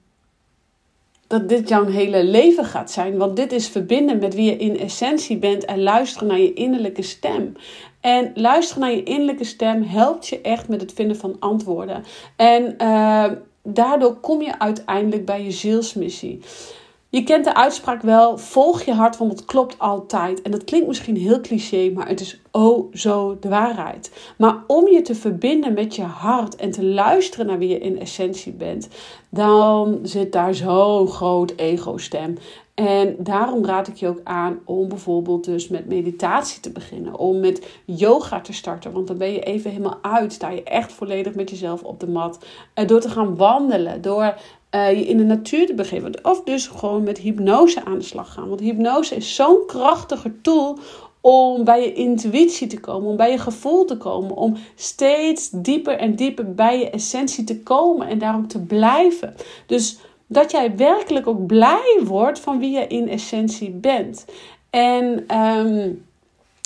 dat 1.29 1.49
dit 1.49 1.69
jouw 1.69 1.85
hele 1.85 2.25
leven 2.25 2.65
gaat 2.65 2.91
zijn. 2.91 3.17
Want 3.17 3.37
dit 3.37 3.53
is 3.53 3.69
verbinden 3.69 4.19
met 4.19 4.35
wie 4.35 4.45
je 4.45 4.57
in 4.57 4.79
essentie 4.79 5.37
bent 5.37 5.65
en 5.65 5.83
luisteren 5.83 6.29
naar 6.29 6.39
je 6.39 6.53
innerlijke 6.53 7.03
stem. 7.03 7.57
En 8.01 8.33
luisteren 8.35 8.83
naar 8.83 8.93
je 8.93 9.03
innerlijke 9.03 9.45
stem 9.45 9.83
helpt 9.83 10.29
je 10.29 10.41
echt 10.41 10.69
met 10.69 10.81
het 10.81 10.93
vinden 10.93 11.17
van 11.17 11.37
antwoorden. 11.39 12.05
En 12.37 12.75
uh, 12.83 13.25
daardoor 13.63 14.15
kom 14.15 14.43
je 14.43 14.59
uiteindelijk 14.59 15.25
bij 15.25 15.45
je 15.45 15.51
zielsmissie. 15.51 16.41
Je 17.11 17.23
kent 17.23 17.45
de 17.45 17.55
uitspraak 17.55 18.03
wel: 18.03 18.39
volg 18.39 18.83
je 18.83 18.93
hart, 18.93 19.17
want 19.17 19.33
het 19.33 19.45
klopt 19.45 19.79
altijd. 19.79 20.43
En 20.43 20.51
dat 20.51 20.65
klinkt 20.65 20.87
misschien 20.87 21.17
heel 21.17 21.41
cliché, 21.41 21.91
maar 21.95 22.09
het 22.09 22.21
is 22.21 22.41
oh 22.51 22.95
zo 22.95 23.37
de 23.41 23.49
waarheid. 23.49 24.33
Maar 24.39 24.57
om 24.67 24.89
je 24.89 25.03
te 25.03 25.15
verbinden 25.15 25.73
met 25.73 25.97
je 25.97 26.03
hart 26.03 26.57
en 26.57 26.71
te 26.71 26.85
luisteren 26.85 27.47
naar 27.47 27.59
wie 27.59 27.69
je 27.69 27.79
in 27.79 28.01
essentie 28.01 28.53
bent, 28.53 28.89
dan 29.29 29.99
zit 30.03 30.33
daar 30.33 30.55
zo'n 30.55 31.09
groot 31.09 31.53
ego-stem. 31.57 32.37
En 32.75 33.17
daarom 33.19 33.65
raad 33.65 33.89
ik 33.89 33.97
je 33.97 34.09
ook 34.09 34.21
aan 34.25 34.59
om 34.65 34.89
bijvoorbeeld 34.89 35.45
dus 35.45 35.69
met 35.69 35.87
meditatie 35.87 36.61
te 36.61 36.71
beginnen. 36.71 37.19
Om 37.19 37.41
met 37.41 37.81
yoga 37.85 38.41
te 38.41 38.53
starten. 38.53 38.93
Want 38.93 39.07
dan 39.07 39.19
ben 39.19 39.33
je 39.33 39.41
even 39.41 39.71
helemaal 39.71 39.99
uit. 40.03 40.33
Sta 40.33 40.51
je 40.51 40.63
echt 40.63 40.93
volledig 40.93 41.35
met 41.35 41.51
jezelf 41.51 41.83
op 41.83 42.01
de 42.01 42.09
mat. 42.09 42.39
En 42.75 42.87
door 42.87 43.01
te 43.01 43.11
gaan 43.11 43.37
wandelen. 43.37 44.03
Door 44.03 44.35
uh, 44.75 44.91
je 44.99 45.07
in 45.07 45.17
de 45.17 45.25
natuur 45.25 45.67
te 45.67 45.75
begeven. 45.75 46.25
Of 46.25 46.43
dus 46.43 46.67
gewoon 46.67 47.03
met 47.03 47.19
hypnose 47.19 47.85
aan 47.85 47.99
de 47.99 48.05
slag 48.05 48.33
gaan. 48.33 48.49
Want 48.49 48.61
hypnose 48.61 49.17
is 49.17 49.35
zo'n 49.35 49.63
krachtige 49.67 50.41
tool 50.41 50.79
om 51.21 51.65
bij 51.65 51.81
je 51.81 51.93
intuïtie 51.93 52.67
te 52.67 52.81
komen, 52.81 53.11
om 53.11 53.17
bij 53.17 53.31
je 53.31 53.39
gevoel 53.39 53.85
te 53.85 53.97
komen, 53.97 54.37
om 54.37 54.57
steeds 54.75 55.51
dieper 55.51 55.99
en 55.99 56.15
dieper 56.15 56.55
bij 56.55 56.79
je 56.79 56.91
essentie 56.91 57.45
te 57.45 57.63
komen 57.63 58.09
en 58.09 58.19
daar 58.19 58.37
ook 58.37 58.49
te 58.49 58.61
blijven. 58.61 59.35
Dus 59.67 59.99
dat 60.27 60.51
jij 60.51 60.77
werkelijk 60.77 61.27
ook 61.27 61.47
blij 61.47 62.01
wordt 62.05 62.41
van 62.41 62.59
wie 62.59 62.71
je 62.71 62.87
in 62.87 63.09
essentie 63.09 63.71
bent. 63.71 64.25
En 64.71 65.25
ehm, 65.27 65.91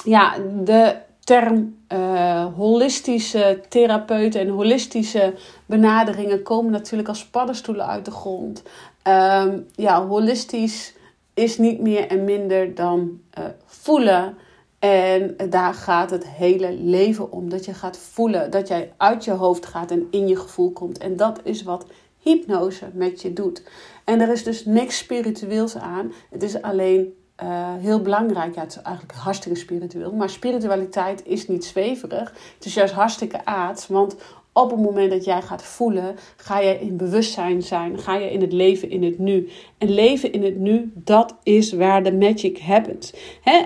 ja, 0.05 0.37
de 0.65 0.97
term 1.25 1.77
uh, 1.93 2.47
holistische 2.57 3.61
therapeuten 3.69 4.41
en 4.41 4.49
holistische 4.49 5.35
benaderingen 5.73 6.43
komen 6.43 6.73
natuurlijk 6.73 7.09
als 7.09 7.27
paddenstoelen 7.27 7.87
uit 7.87 8.05
de 8.05 8.11
grond. 8.11 8.63
Ehm, 9.03 9.59
ja, 9.75 10.07
holistisch 10.07 10.95
is 11.35 11.59
niet 11.59 11.81
meer 11.81 12.07
en 12.07 12.25
minder 12.25 12.75
dan 12.75 13.21
uh, 13.39 13.45
voelen. 13.65 14.37
En 14.79 15.37
daar 15.51 15.75
gaat 15.75 16.11
het 16.11 16.29
hele 16.29 16.73
leven 16.73 17.33
om. 17.33 17.49
Dat 17.49 17.65
je 17.65 17.75
gaat 17.75 17.99
voelen, 17.99 18.51
dat 18.51 18.69
jij 18.69 18.93
uit 18.97 19.25
je 19.25 19.31
hoofd 19.31 19.67
gaat 19.67 19.91
en 19.91 20.07
in 20.11 20.29
je 20.29 20.37
gevoel 20.37 20.71
komt. 20.71 20.99
En 20.99 21.17
dat 21.17 21.41
is 21.43 21.63
wat 21.63 21.87
hypnose 22.19 22.91
met 22.93 23.23
je 23.23 23.33
doet. 23.33 23.63
En 24.05 24.21
er 24.21 24.33
is 24.33 24.45
dus 24.45 24.65
niks 24.65 24.99
spiritueels 24.99 25.77
aan. 25.77 26.13
Het 26.31 26.43
is 26.43 26.63
alleen 26.63 27.15
uh, 27.43 27.75
heel 27.79 28.01
belangrijk. 28.01 28.55
Ja, 28.55 28.61
het 28.61 28.71
is 28.71 28.83
eigenlijk 28.83 29.19
hartstikke 29.19 29.59
spiritueel. 29.59 30.13
Maar 30.13 30.31
spiritualiteit 30.31 31.27
is 31.27 31.49
niet 31.49 31.65
zweverig. 31.65 32.33
Het 32.55 32.65
is 32.65 32.75
juist 32.75 32.95
hartstikke 32.95 33.45
aards. 33.45 33.87
Want 33.87 34.17
op 34.53 34.71
het 34.71 34.81
moment 34.81 35.11
dat 35.11 35.25
jij 35.25 35.43
gaat 35.43 35.63
voelen, 35.63 36.17
ga 36.37 36.59
je 36.59 36.81
in 36.81 36.97
bewustzijn 36.97 37.63
zijn. 37.63 37.99
Ga 37.99 38.17
je 38.17 38.33
in 38.33 38.41
het 38.41 38.53
leven 38.53 38.91
in 38.91 39.03
het 39.03 39.19
nu. 39.19 39.49
En 39.79 39.91
leven 39.91 40.33
in 40.33 40.45
het 40.45 40.59
nu, 40.59 40.93
dat 40.95 41.37
is 41.43 41.73
waar 41.73 42.03
de 42.03 42.13
magic 42.13 42.59
happens. 42.59 43.13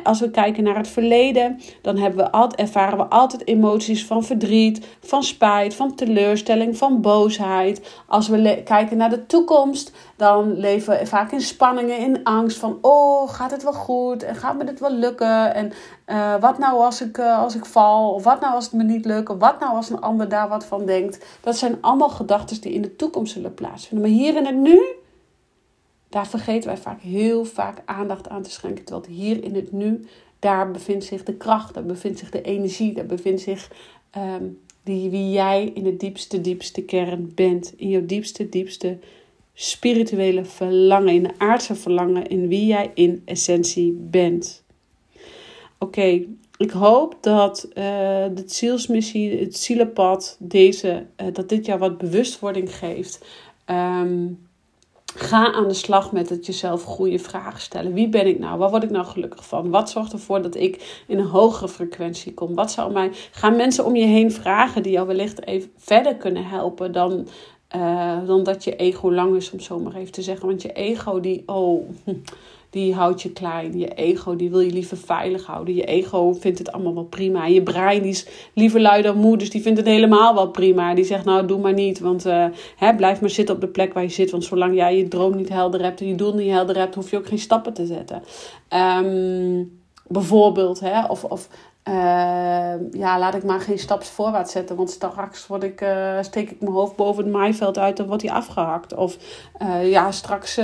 Als 0.03 0.21
we 0.21 0.31
kijken 0.31 0.65
naar 0.65 0.77
het 0.77 0.89
verleden, 0.89 1.61
dan 1.83 1.97
hebben 1.97 2.25
we 2.25 2.31
altijd, 2.31 2.61
ervaren 2.61 2.99
we 2.99 3.05
altijd 3.05 3.47
emoties 3.47 4.05
van 4.05 4.25
verdriet, 4.25 4.87
van 5.01 5.23
spijt, 5.23 5.75
van 5.75 5.95
teleurstelling, 5.95 6.77
van 6.77 7.01
boosheid. 7.01 8.03
Als 8.07 8.29
we 8.29 8.63
kijken 8.65 8.97
naar 8.97 9.11
de 9.11 9.27
toekomst, 9.27 9.93
dan 10.17 10.59
leven 10.59 10.99
we 10.99 11.07
vaak 11.07 11.33
in 11.33 11.41
spanningen, 11.41 11.99
in 11.99 12.25
angst 12.25 12.59
van, 12.59 12.79
oh, 12.81 13.31
gaat 13.31 13.51
het 13.51 13.63
wel 13.63 13.73
goed? 13.73 14.23
En 14.23 14.37
gaat 14.37 14.57
me 14.57 14.65
dit 14.65 14.81
wel 14.81 14.93
lukken? 14.93 15.55
En 15.55 15.73
uh, 16.07 16.41
wat 16.41 16.59
nou 16.59 16.81
als 16.81 17.03
ik, 17.03 17.19
uh, 17.19 17.39
als 17.39 17.55
ik 17.55 17.65
val? 17.65 18.13
Of 18.13 18.25
wat 18.25 18.41
nou 18.41 18.55
als 18.55 18.65
het 18.65 18.73
me 18.73 18.83
niet 18.83 19.05
lukt? 19.05 19.29
Of 19.29 19.39
wat 19.39 19.61
nou 19.61 19.77
als 19.77 19.91
een 19.91 20.01
ander 20.01 20.29
daar 20.29 20.49
wat 20.49 20.65
van 20.65 20.87
denkt? 20.87 21.27
Dat 21.41 21.57
zijn 21.57 21.79
allemaal 21.81 22.09
gedachten 22.09 22.61
die 22.61 22.73
in 22.73 22.83
de 22.83 22.97
toekomst 22.97 23.33
zullen 23.33 23.55
plaatsvinden. 23.55 24.09
Maar 24.09 24.19
hier 24.19 24.37
in 24.37 24.47
het 24.47 24.57
nu, 24.57 24.83
daar 26.09 26.27
vergeten 26.27 26.69
wij 26.69 26.79
vaak 26.79 27.01
heel 27.01 27.45
vaak 27.45 27.83
aandacht 27.85 28.29
aan 28.29 28.43
te 28.43 28.51
schenken. 28.51 28.85
Terwijl 28.85 29.07
hier 29.09 29.45
in 29.45 29.55
het 29.55 29.73
nu, 29.73 30.07
daar 30.39 30.71
bevindt 30.71 31.05
zich 31.05 31.23
de 31.23 31.35
kracht, 31.35 31.75
daar 31.75 31.85
bevindt 31.85 32.19
zich 32.19 32.31
de 32.31 32.43
energie, 32.43 32.95
daar 32.95 33.07
bevindt 33.07 33.41
zich 33.41 33.71
um, 34.17 34.61
die, 34.83 35.11
wie 35.11 35.31
jij 35.31 35.71
in 35.75 35.83
de 35.83 35.97
diepste, 35.97 36.41
diepste 36.41 36.83
kern 36.83 37.33
bent. 37.35 37.73
In 37.77 37.89
jouw 37.89 38.07
diepste, 38.07 38.49
diepste 38.49 38.99
spirituele 39.59 40.45
verlangen, 40.45 41.15
in 41.15 41.23
de 41.23 41.39
aardse 41.39 41.75
verlangen, 41.75 42.27
in 42.27 42.49
wie 42.49 42.67
jij 42.67 42.91
in 42.95 43.23
essentie 43.25 43.93
bent. 43.93 44.65
Oké, 45.79 46.25
ik 46.57 46.71
hoop 46.71 47.17
dat 47.21 47.65
uh, 47.69 47.75
de 48.35 48.43
zielsmissie, 48.47 49.39
het 49.39 49.57
zielenpad, 49.57 50.37
deze, 50.39 51.07
uh, 51.21 51.27
dat 51.33 51.49
dit 51.49 51.67
jou 51.67 51.79
wat 51.79 51.99
bewustwording 51.99 52.77
geeft. 52.77 53.25
Um, 53.67 54.47
ga 55.05 55.53
aan 55.53 55.69
de 55.69 55.75
slag 55.75 56.13
met 56.13 56.29
het 56.29 56.47
jezelf 56.47 56.83
goede 56.83 57.19
vragen 57.19 57.61
stellen. 57.61 57.93
Wie 57.93 58.09
ben 58.09 58.27
ik 58.27 58.39
nou? 58.39 58.59
Waar 58.59 58.71
word 58.71 58.83
ik 58.83 58.91
nou 58.91 59.07
gelukkig 59.07 59.47
van? 59.47 59.71
Wat 59.71 59.91
zorgt 59.91 60.13
ervoor 60.13 60.43
dat 60.43 60.55
ik 60.55 61.03
in 61.07 61.19
een 61.19 61.27
hogere 61.27 61.69
frequentie 61.69 62.35
kom? 62.35 62.55
Wat 62.55 62.71
zou 62.71 62.93
mij. 62.93 63.11
Gaan 63.31 63.57
mensen 63.57 63.85
om 63.85 63.97
je 63.97 64.07
heen 64.07 64.33
vragen 64.33 64.83
die 64.83 64.93
jou 64.93 65.07
wellicht 65.07 65.47
even 65.47 65.71
verder 65.77 66.17
kunnen 66.17 66.45
helpen 66.47 66.93
dan 66.93 67.29
uh, 67.75 68.27
dan 68.27 68.43
dat 68.43 68.65
je 68.65 68.77
ego 68.77 69.13
lang 69.13 69.37
is, 69.37 69.51
om 69.51 69.61
zo 69.61 69.79
maar 69.79 69.95
even 69.95 70.13
te 70.13 70.23
zeggen. 70.23 70.47
Want 70.47 70.63
je 70.63 70.73
ego, 70.73 71.21
die, 71.21 71.43
oh, 71.47 71.89
die 72.71 72.95
houdt 72.95 73.23
je 73.23 73.33
klein. 73.33 73.79
Je 73.79 73.95
ego, 73.95 74.37
die 74.37 74.51
wil 74.51 74.61
je 74.61 74.73
liever 74.73 74.97
veilig 74.97 75.47
houden. 75.47 75.75
Je 75.75 75.85
ego 75.85 76.33
vindt 76.33 76.59
het 76.59 76.73
allemaal 76.73 76.95
wel 76.95 77.05
prima. 77.05 77.47
je 77.47 77.63
brein, 77.63 78.03
die 78.03 78.11
is 78.11 78.27
liever 78.55 78.81
lui 78.81 79.03
dan 79.03 79.17
moe, 79.17 79.37
dus 79.37 79.51
die 79.51 79.63
vindt 79.63 79.79
het 79.79 79.87
helemaal 79.87 80.35
wel 80.35 80.49
prima. 80.49 80.95
Die 80.95 81.05
zegt, 81.05 81.25
nou, 81.25 81.47
doe 81.47 81.61
maar 81.61 81.73
niet, 81.73 81.99
want 81.99 82.27
uh, 82.27 82.47
hè, 82.77 82.95
blijf 82.95 83.21
maar 83.21 83.31
zitten 83.31 83.55
op 83.55 83.61
de 83.61 83.69
plek 83.69 83.93
waar 83.93 84.03
je 84.03 84.09
zit. 84.09 84.31
Want 84.31 84.45
zolang 84.45 84.75
jij 84.75 84.97
je 84.97 85.09
droom 85.09 85.37
niet 85.37 85.49
helder 85.49 85.83
hebt 85.83 86.01
en 86.01 86.09
je 86.09 86.15
doel 86.15 86.35
niet 86.35 86.51
helder 86.51 86.77
hebt, 86.77 86.95
hoef 86.95 87.11
je 87.11 87.17
ook 87.17 87.27
geen 87.27 87.39
stappen 87.39 87.73
te 87.73 87.87
zetten. 87.87 88.23
Um, 89.05 89.81
bijvoorbeeld, 90.09 90.81
hè, 90.81 91.07
of, 91.07 91.25
of 91.25 91.49
uh, 91.89 91.95
ja, 92.91 93.19
laat 93.19 93.35
ik 93.35 93.45
maar 93.45 93.61
geen 93.61 93.79
staps 93.79 94.09
voorwaarts 94.09 94.53
zetten. 94.53 94.77
Want 94.77 94.91
straks 94.91 95.47
word 95.47 95.63
ik, 95.63 95.81
uh, 95.81 96.19
steek 96.21 96.51
ik 96.51 96.61
mijn 96.61 96.73
hoofd 96.73 96.97
boven 96.97 97.25
het 97.25 97.33
maaiveld 97.33 97.79
uit 97.79 97.99
en 97.99 98.07
wordt 98.07 98.23
hij 98.23 98.33
afgehakt. 98.33 98.95
Of 98.95 99.17
uh, 99.63 99.91
ja, 99.91 100.11
straks 100.11 100.61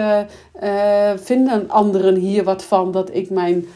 vinden 1.17 1.71
anderen 1.71 2.15
hier 2.15 2.45
wat 2.45 2.65
van 2.65 2.93
dat 2.93 3.15
ik 3.15 3.31
mijn 3.31 3.67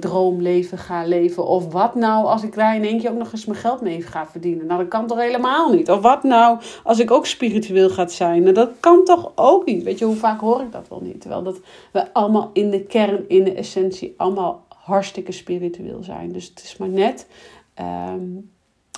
droomleven 0.00 0.78
ga 0.78 1.04
leven. 1.06 1.46
Of 1.46 1.72
wat 1.72 1.94
nou 1.94 2.26
als 2.26 2.42
ik 2.42 2.54
daar 2.54 2.76
in 2.76 2.84
één 2.84 3.00
keer 3.00 3.10
ook 3.10 3.18
nog 3.18 3.32
eens 3.32 3.44
mijn 3.44 3.58
geld 3.58 3.80
mee 3.80 4.02
ga 4.02 4.26
verdienen. 4.26 4.66
Nou, 4.66 4.80
dat 4.80 4.88
kan 4.88 5.06
toch 5.06 5.18
helemaal 5.18 5.72
niet. 5.72 5.90
Of 5.90 6.00
wat 6.00 6.22
nou 6.22 6.58
als 6.84 6.98
ik 6.98 7.10
ook 7.10 7.26
spiritueel 7.26 7.90
ga 7.90 8.08
zijn. 8.08 8.42
Nou, 8.42 8.54
dat 8.54 8.70
kan 8.80 9.04
toch 9.04 9.32
ook 9.34 9.66
niet. 9.66 9.82
Weet 9.82 9.98
je, 9.98 10.04
hoe 10.04 10.16
vaak 10.16 10.40
hoor 10.40 10.60
ik 10.60 10.72
dat 10.72 10.88
wel 10.88 11.00
niet? 11.02 11.20
Terwijl 11.20 11.42
dat 11.42 11.60
we 11.92 12.12
allemaal 12.12 12.50
in 12.52 12.70
de 12.70 12.82
kern, 12.82 13.24
in 13.28 13.44
de 13.44 13.54
essentie, 13.54 14.14
allemaal 14.16 14.62
hartstikke 14.84 15.32
spiritueel 15.32 16.02
zijn. 16.02 16.32
Dus 16.32 16.48
het 16.48 16.62
is 16.62 16.76
maar 16.76 16.88
net 16.88 17.26
ehm, 17.74 18.22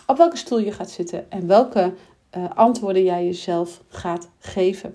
op 0.07 0.17
welke 0.17 0.37
stoel 0.37 0.59
je 0.59 0.73
gaat 0.73 0.91
zitten 0.91 1.31
en 1.31 1.47
welke 1.47 1.95
uh, 2.37 2.45
antwoorden 2.55 3.05
jij 3.05 3.25
jezelf 3.25 3.83
gaat 3.89 4.29
geven. 4.39 4.95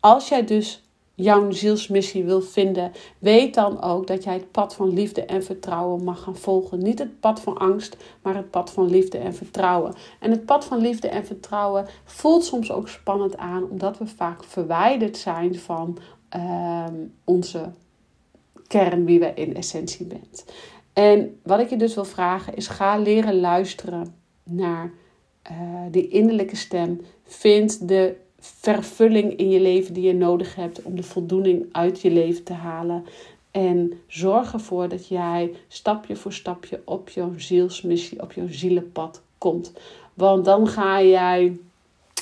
Als 0.00 0.28
jij 0.28 0.44
dus 0.44 0.82
jouw 1.14 1.50
zielsmissie 1.50 2.24
wil 2.24 2.40
vinden, 2.40 2.92
weet 3.18 3.54
dan 3.54 3.82
ook 3.82 4.06
dat 4.06 4.24
jij 4.24 4.34
het 4.34 4.50
pad 4.50 4.74
van 4.74 4.92
liefde 4.92 5.24
en 5.24 5.44
vertrouwen 5.44 6.04
mag 6.04 6.22
gaan 6.22 6.36
volgen. 6.36 6.82
Niet 6.82 6.98
het 6.98 7.20
pad 7.20 7.40
van 7.40 7.58
angst, 7.58 7.96
maar 8.22 8.36
het 8.36 8.50
pad 8.50 8.70
van 8.70 8.90
liefde 8.90 9.18
en 9.18 9.34
vertrouwen. 9.34 9.94
En 10.20 10.30
het 10.30 10.44
pad 10.44 10.64
van 10.64 10.78
liefde 10.78 11.08
en 11.08 11.26
vertrouwen 11.26 11.86
voelt 12.04 12.44
soms 12.44 12.72
ook 12.72 12.88
spannend 12.88 13.36
aan, 13.36 13.70
omdat 13.70 13.98
we 13.98 14.06
vaak 14.06 14.44
verwijderd 14.44 15.16
zijn 15.16 15.58
van 15.58 15.98
uh, 16.36 16.84
onze 17.24 17.70
kern 18.70 19.04
wie 19.04 19.18
we 19.18 19.32
in 19.34 19.56
essentie 19.56 20.06
bent. 20.06 20.44
En 20.92 21.40
wat 21.42 21.60
ik 21.60 21.70
je 21.70 21.76
dus 21.76 21.94
wil 21.94 22.04
vragen 22.04 22.54
is: 22.54 22.66
ga 22.66 22.98
leren 22.98 23.40
luisteren 23.40 24.14
naar 24.44 24.92
uh, 25.50 25.56
die 25.90 26.08
innerlijke 26.08 26.56
stem. 26.56 27.00
Vind 27.24 27.88
de 27.88 28.16
vervulling 28.38 29.36
in 29.36 29.50
je 29.50 29.60
leven 29.60 29.94
die 29.94 30.06
je 30.06 30.14
nodig 30.14 30.54
hebt 30.54 30.82
om 30.82 30.96
de 30.96 31.02
voldoening 31.02 31.66
uit 31.72 32.00
je 32.00 32.10
leven 32.10 32.44
te 32.44 32.52
halen. 32.52 33.04
En 33.50 33.92
zorg 34.06 34.52
ervoor 34.52 34.88
dat 34.88 35.08
jij 35.08 35.54
stapje 35.68 36.16
voor 36.16 36.32
stapje 36.32 36.82
op 36.84 37.08
jouw 37.08 37.32
zielsmissie, 37.36 38.22
op 38.22 38.32
jouw 38.32 38.48
zielenpad 38.48 39.22
komt. 39.38 39.72
Want 40.14 40.44
dan 40.44 40.68
ga 40.68 41.02
jij 41.02 41.58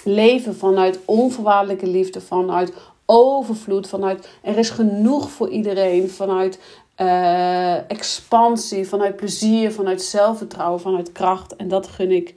leven 0.05 0.55
vanuit 0.55 1.01
onvoorwaardelijke 1.05 1.87
liefde, 1.87 2.21
vanuit 2.21 2.73
overvloed, 3.11 3.89
vanuit 3.89 4.29
er 4.43 4.59
is 4.59 4.71
genoeg 4.71 5.31
voor 5.31 5.49
iedereen, 5.49 6.11
vanuit 6.11 6.61
uh, 7.01 7.91
expansie, 7.91 8.89
vanuit 8.89 9.17
plezier, 9.17 9.73
vanuit 9.73 10.03
zelfvertrouwen, 10.03 10.81
vanuit 10.81 11.13
kracht. 11.13 11.57
En 11.57 11.69
dat 11.69 11.89
gun 11.89 12.11
ik 12.11 12.35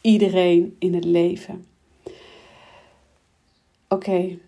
iedereen 0.00 0.76
in 0.78 0.94
het 0.94 1.04
leven. 1.04 1.66
Oké, 3.88 4.38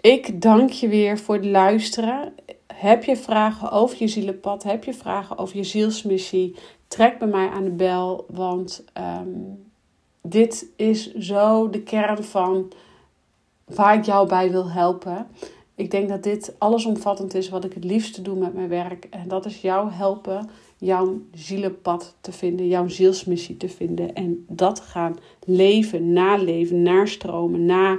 ik 0.00 0.42
dank 0.42 0.70
je 0.70 0.88
weer 0.88 1.18
voor 1.18 1.34
het 1.34 1.44
luisteren. 1.44 2.34
Heb 2.66 3.04
je 3.04 3.16
vragen 3.16 3.70
over 3.70 3.96
je 3.98 4.08
zielenpad? 4.08 4.62
Heb 4.62 4.84
je 4.84 4.94
vragen 4.94 5.38
over 5.38 5.56
je 5.56 5.64
zielsmissie? 5.64 6.54
Trek 6.88 7.18
bij 7.18 7.28
mij 7.28 7.48
aan 7.48 7.64
de 7.64 7.70
bel, 7.70 8.24
want 8.28 8.84
um, 8.98 9.64
dit 10.22 10.66
is 10.76 11.14
zo 11.14 11.70
de 11.70 11.80
kern 11.82 12.24
van 12.24 12.72
waar 13.64 13.96
ik 13.96 14.04
jou 14.04 14.28
bij 14.28 14.50
wil 14.50 14.70
helpen. 14.70 15.26
Ik 15.74 15.90
denk 15.90 16.08
dat 16.08 16.22
dit 16.22 16.54
allesomvattend 16.58 17.34
is 17.34 17.48
wat 17.48 17.64
ik 17.64 17.72
het 17.72 17.84
liefste 17.84 18.22
doe 18.22 18.36
met 18.36 18.54
mijn 18.54 18.68
werk. 18.68 19.06
En 19.10 19.28
dat 19.28 19.46
is 19.46 19.60
jou 19.60 19.90
helpen 19.90 20.48
jouw 20.78 21.20
zielenpad 21.34 22.16
te 22.20 22.32
vinden, 22.32 22.66
jouw 22.66 22.88
zielsmissie 22.88 23.56
te 23.56 23.68
vinden. 23.68 24.14
En 24.14 24.44
dat 24.48 24.80
gaan 24.80 25.18
leven, 25.44 26.12
naleven, 26.12 26.82
nastromen, 26.82 27.64
na 27.64 27.98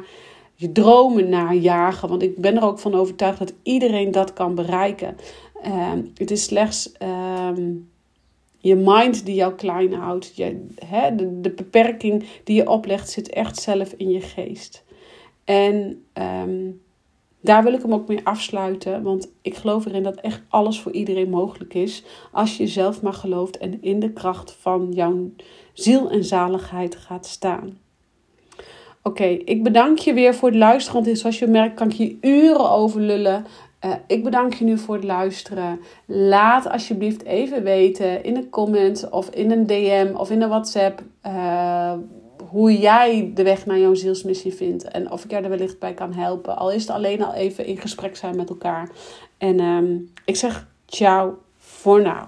je 0.56 0.72
dromen 0.72 1.30
najagen. 1.30 2.10
Want 2.10 2.22
ik 2.22 2.38
ben 2.38 2.56
er 2.56 2.64
ook 2.64 2.80
van 2.80 2.96
overtuigd 2.96 3.40
dat 3.40 3.54
iedereen 3.64 4.12
dat 4.12 4.34
kan 4.34 4.56
bereiken. 4.56 5.18
Uh, 5.66 5.92
het 6.16 6.32
is 6.32 6.44
slechts 6.44 6.92
uh, 7.02 7.50
je 8.58 8.76
mind 8.76 9.26
die 9.26 9.36
jou 9.36 9.54
klein 9.54 9.94
houdt. 9.94 10.36
De 10.36 11.54
beperking 11.56 12.26
die 12.44 12.56
je 12.56 12.70
oplegt 12.70 13.10
zit 13.10 13.30
echt 13.30 13.62
zelf 13.62 13.94
in 13.98 14.10
je 14.10 14.22
geest. 14.22 14.85
En 15.46 16.06
um, 16.14 16.82
daar 17.42 17.64
wil 17.64 17.74
ik 17.74 17.82
hem 17.82 17.94
ook 17.94 18.08
mee 18.08 18.20
afsluiten. 18.24 19.04
Want 19.04 19.32
ik 19.42 19.56
geloof 19.56 19.86
erin 19.86 20.04
dat 20.04 20.16
echt 20.16 20.42
alles 20.50 20.80
voor 20.80 20.92
iedereen 20.92 21.30
mogelijk 21.30 21.74
is. 21.74 22.04
Als 22.32 22.58
je 22.58 22.68
zelf 22.68 23.02
maar 23.02 23.14
gelooft 23.14 23.58
en 23.58 23.82
in 23.82 24.00
de 24.00 24.12
kracht 24.12 24.52
van 24.60 24.92
jouw 24.92 25.30
ziel 25.74 26.10
en 26.10 26.24
zaligheid 26.24 26.96
gaat 26.96 27.26
staan. 27.26 27.78
Oké, 29.04 29.26
ik 29.26 29.64
bedank 29.64 29.98
je 29.98 30.14
weer 30.14 30.36
voor 30.36 30.50
het 30.50 30.58
luisteren. 30.58 31.04
Want 31.04 31.18
zoals 31.18 31.40
je 31.40 31.48
merkt 31.48 31.76
kan 31.76 31.90
ik 31.90 31.96
je 31.96 32.18
uren 32.22 32.70
over 32.70 33.02
lullen. 33.02 33.46
Uh, 33.86 33.92
ik 34.08 34.24
bedank 34.24 34.54
je 34.54 34.66
nu 34.66 34.78
voor 34.78 34.96
het 34.96 35.04
luisteren. 35.04 35.80
Laat 36.06 36.70
alsjeblieft 36.70 37.24
even 37.24 37.64
weten 37.64 38.24
in 38.24 38.36
een 38.36 38.50
comment 38.50 39.10
of 39.10 39.30
in 39.30 39.52
een 39.52 39.68
DM 39.68 40.14
of 40.16 40.32
in 40.32 40.42
een 40.42 40.50
WhatsApp. 40.50 41.04
Uh, 41.26 41.94
hoe 42.50 42.78
jij 42.78 43.32
de 43.34 43.44
weg 43.44 43.66
naar 43.66 43.80
jouw 43.80 43.94
zielsmissie 43.94 44.54
vindt. 44.54 44.84
En 44.84 45.12
of 45.12 45.24
ik 45.24 45.32
jou 45.32 45.44
er 45.44 45.50
wellicht 45.50 45.80
bij 45.80 45.94
kan 45.94 46.14
helpen. 46.14 46.58
Al 46.58 46.72
is 46.72 46.82
het 46.82 46.90
alleen 46.90 47.24
al 47.24 47.34
even 47.34 47.66
in 47.66 47.78
gesprek 47.78 48.16
zijn 48.16 48.36
met 48.36 48.50
elkaar. 48.50 48.90
En 49.38 49.60
um, 49.60 50.12
ik 50.26 50.36
zeg 50.36 50.68
ciao 50.86 51.38
voor 51.58 52.02
now. 52.02 52.28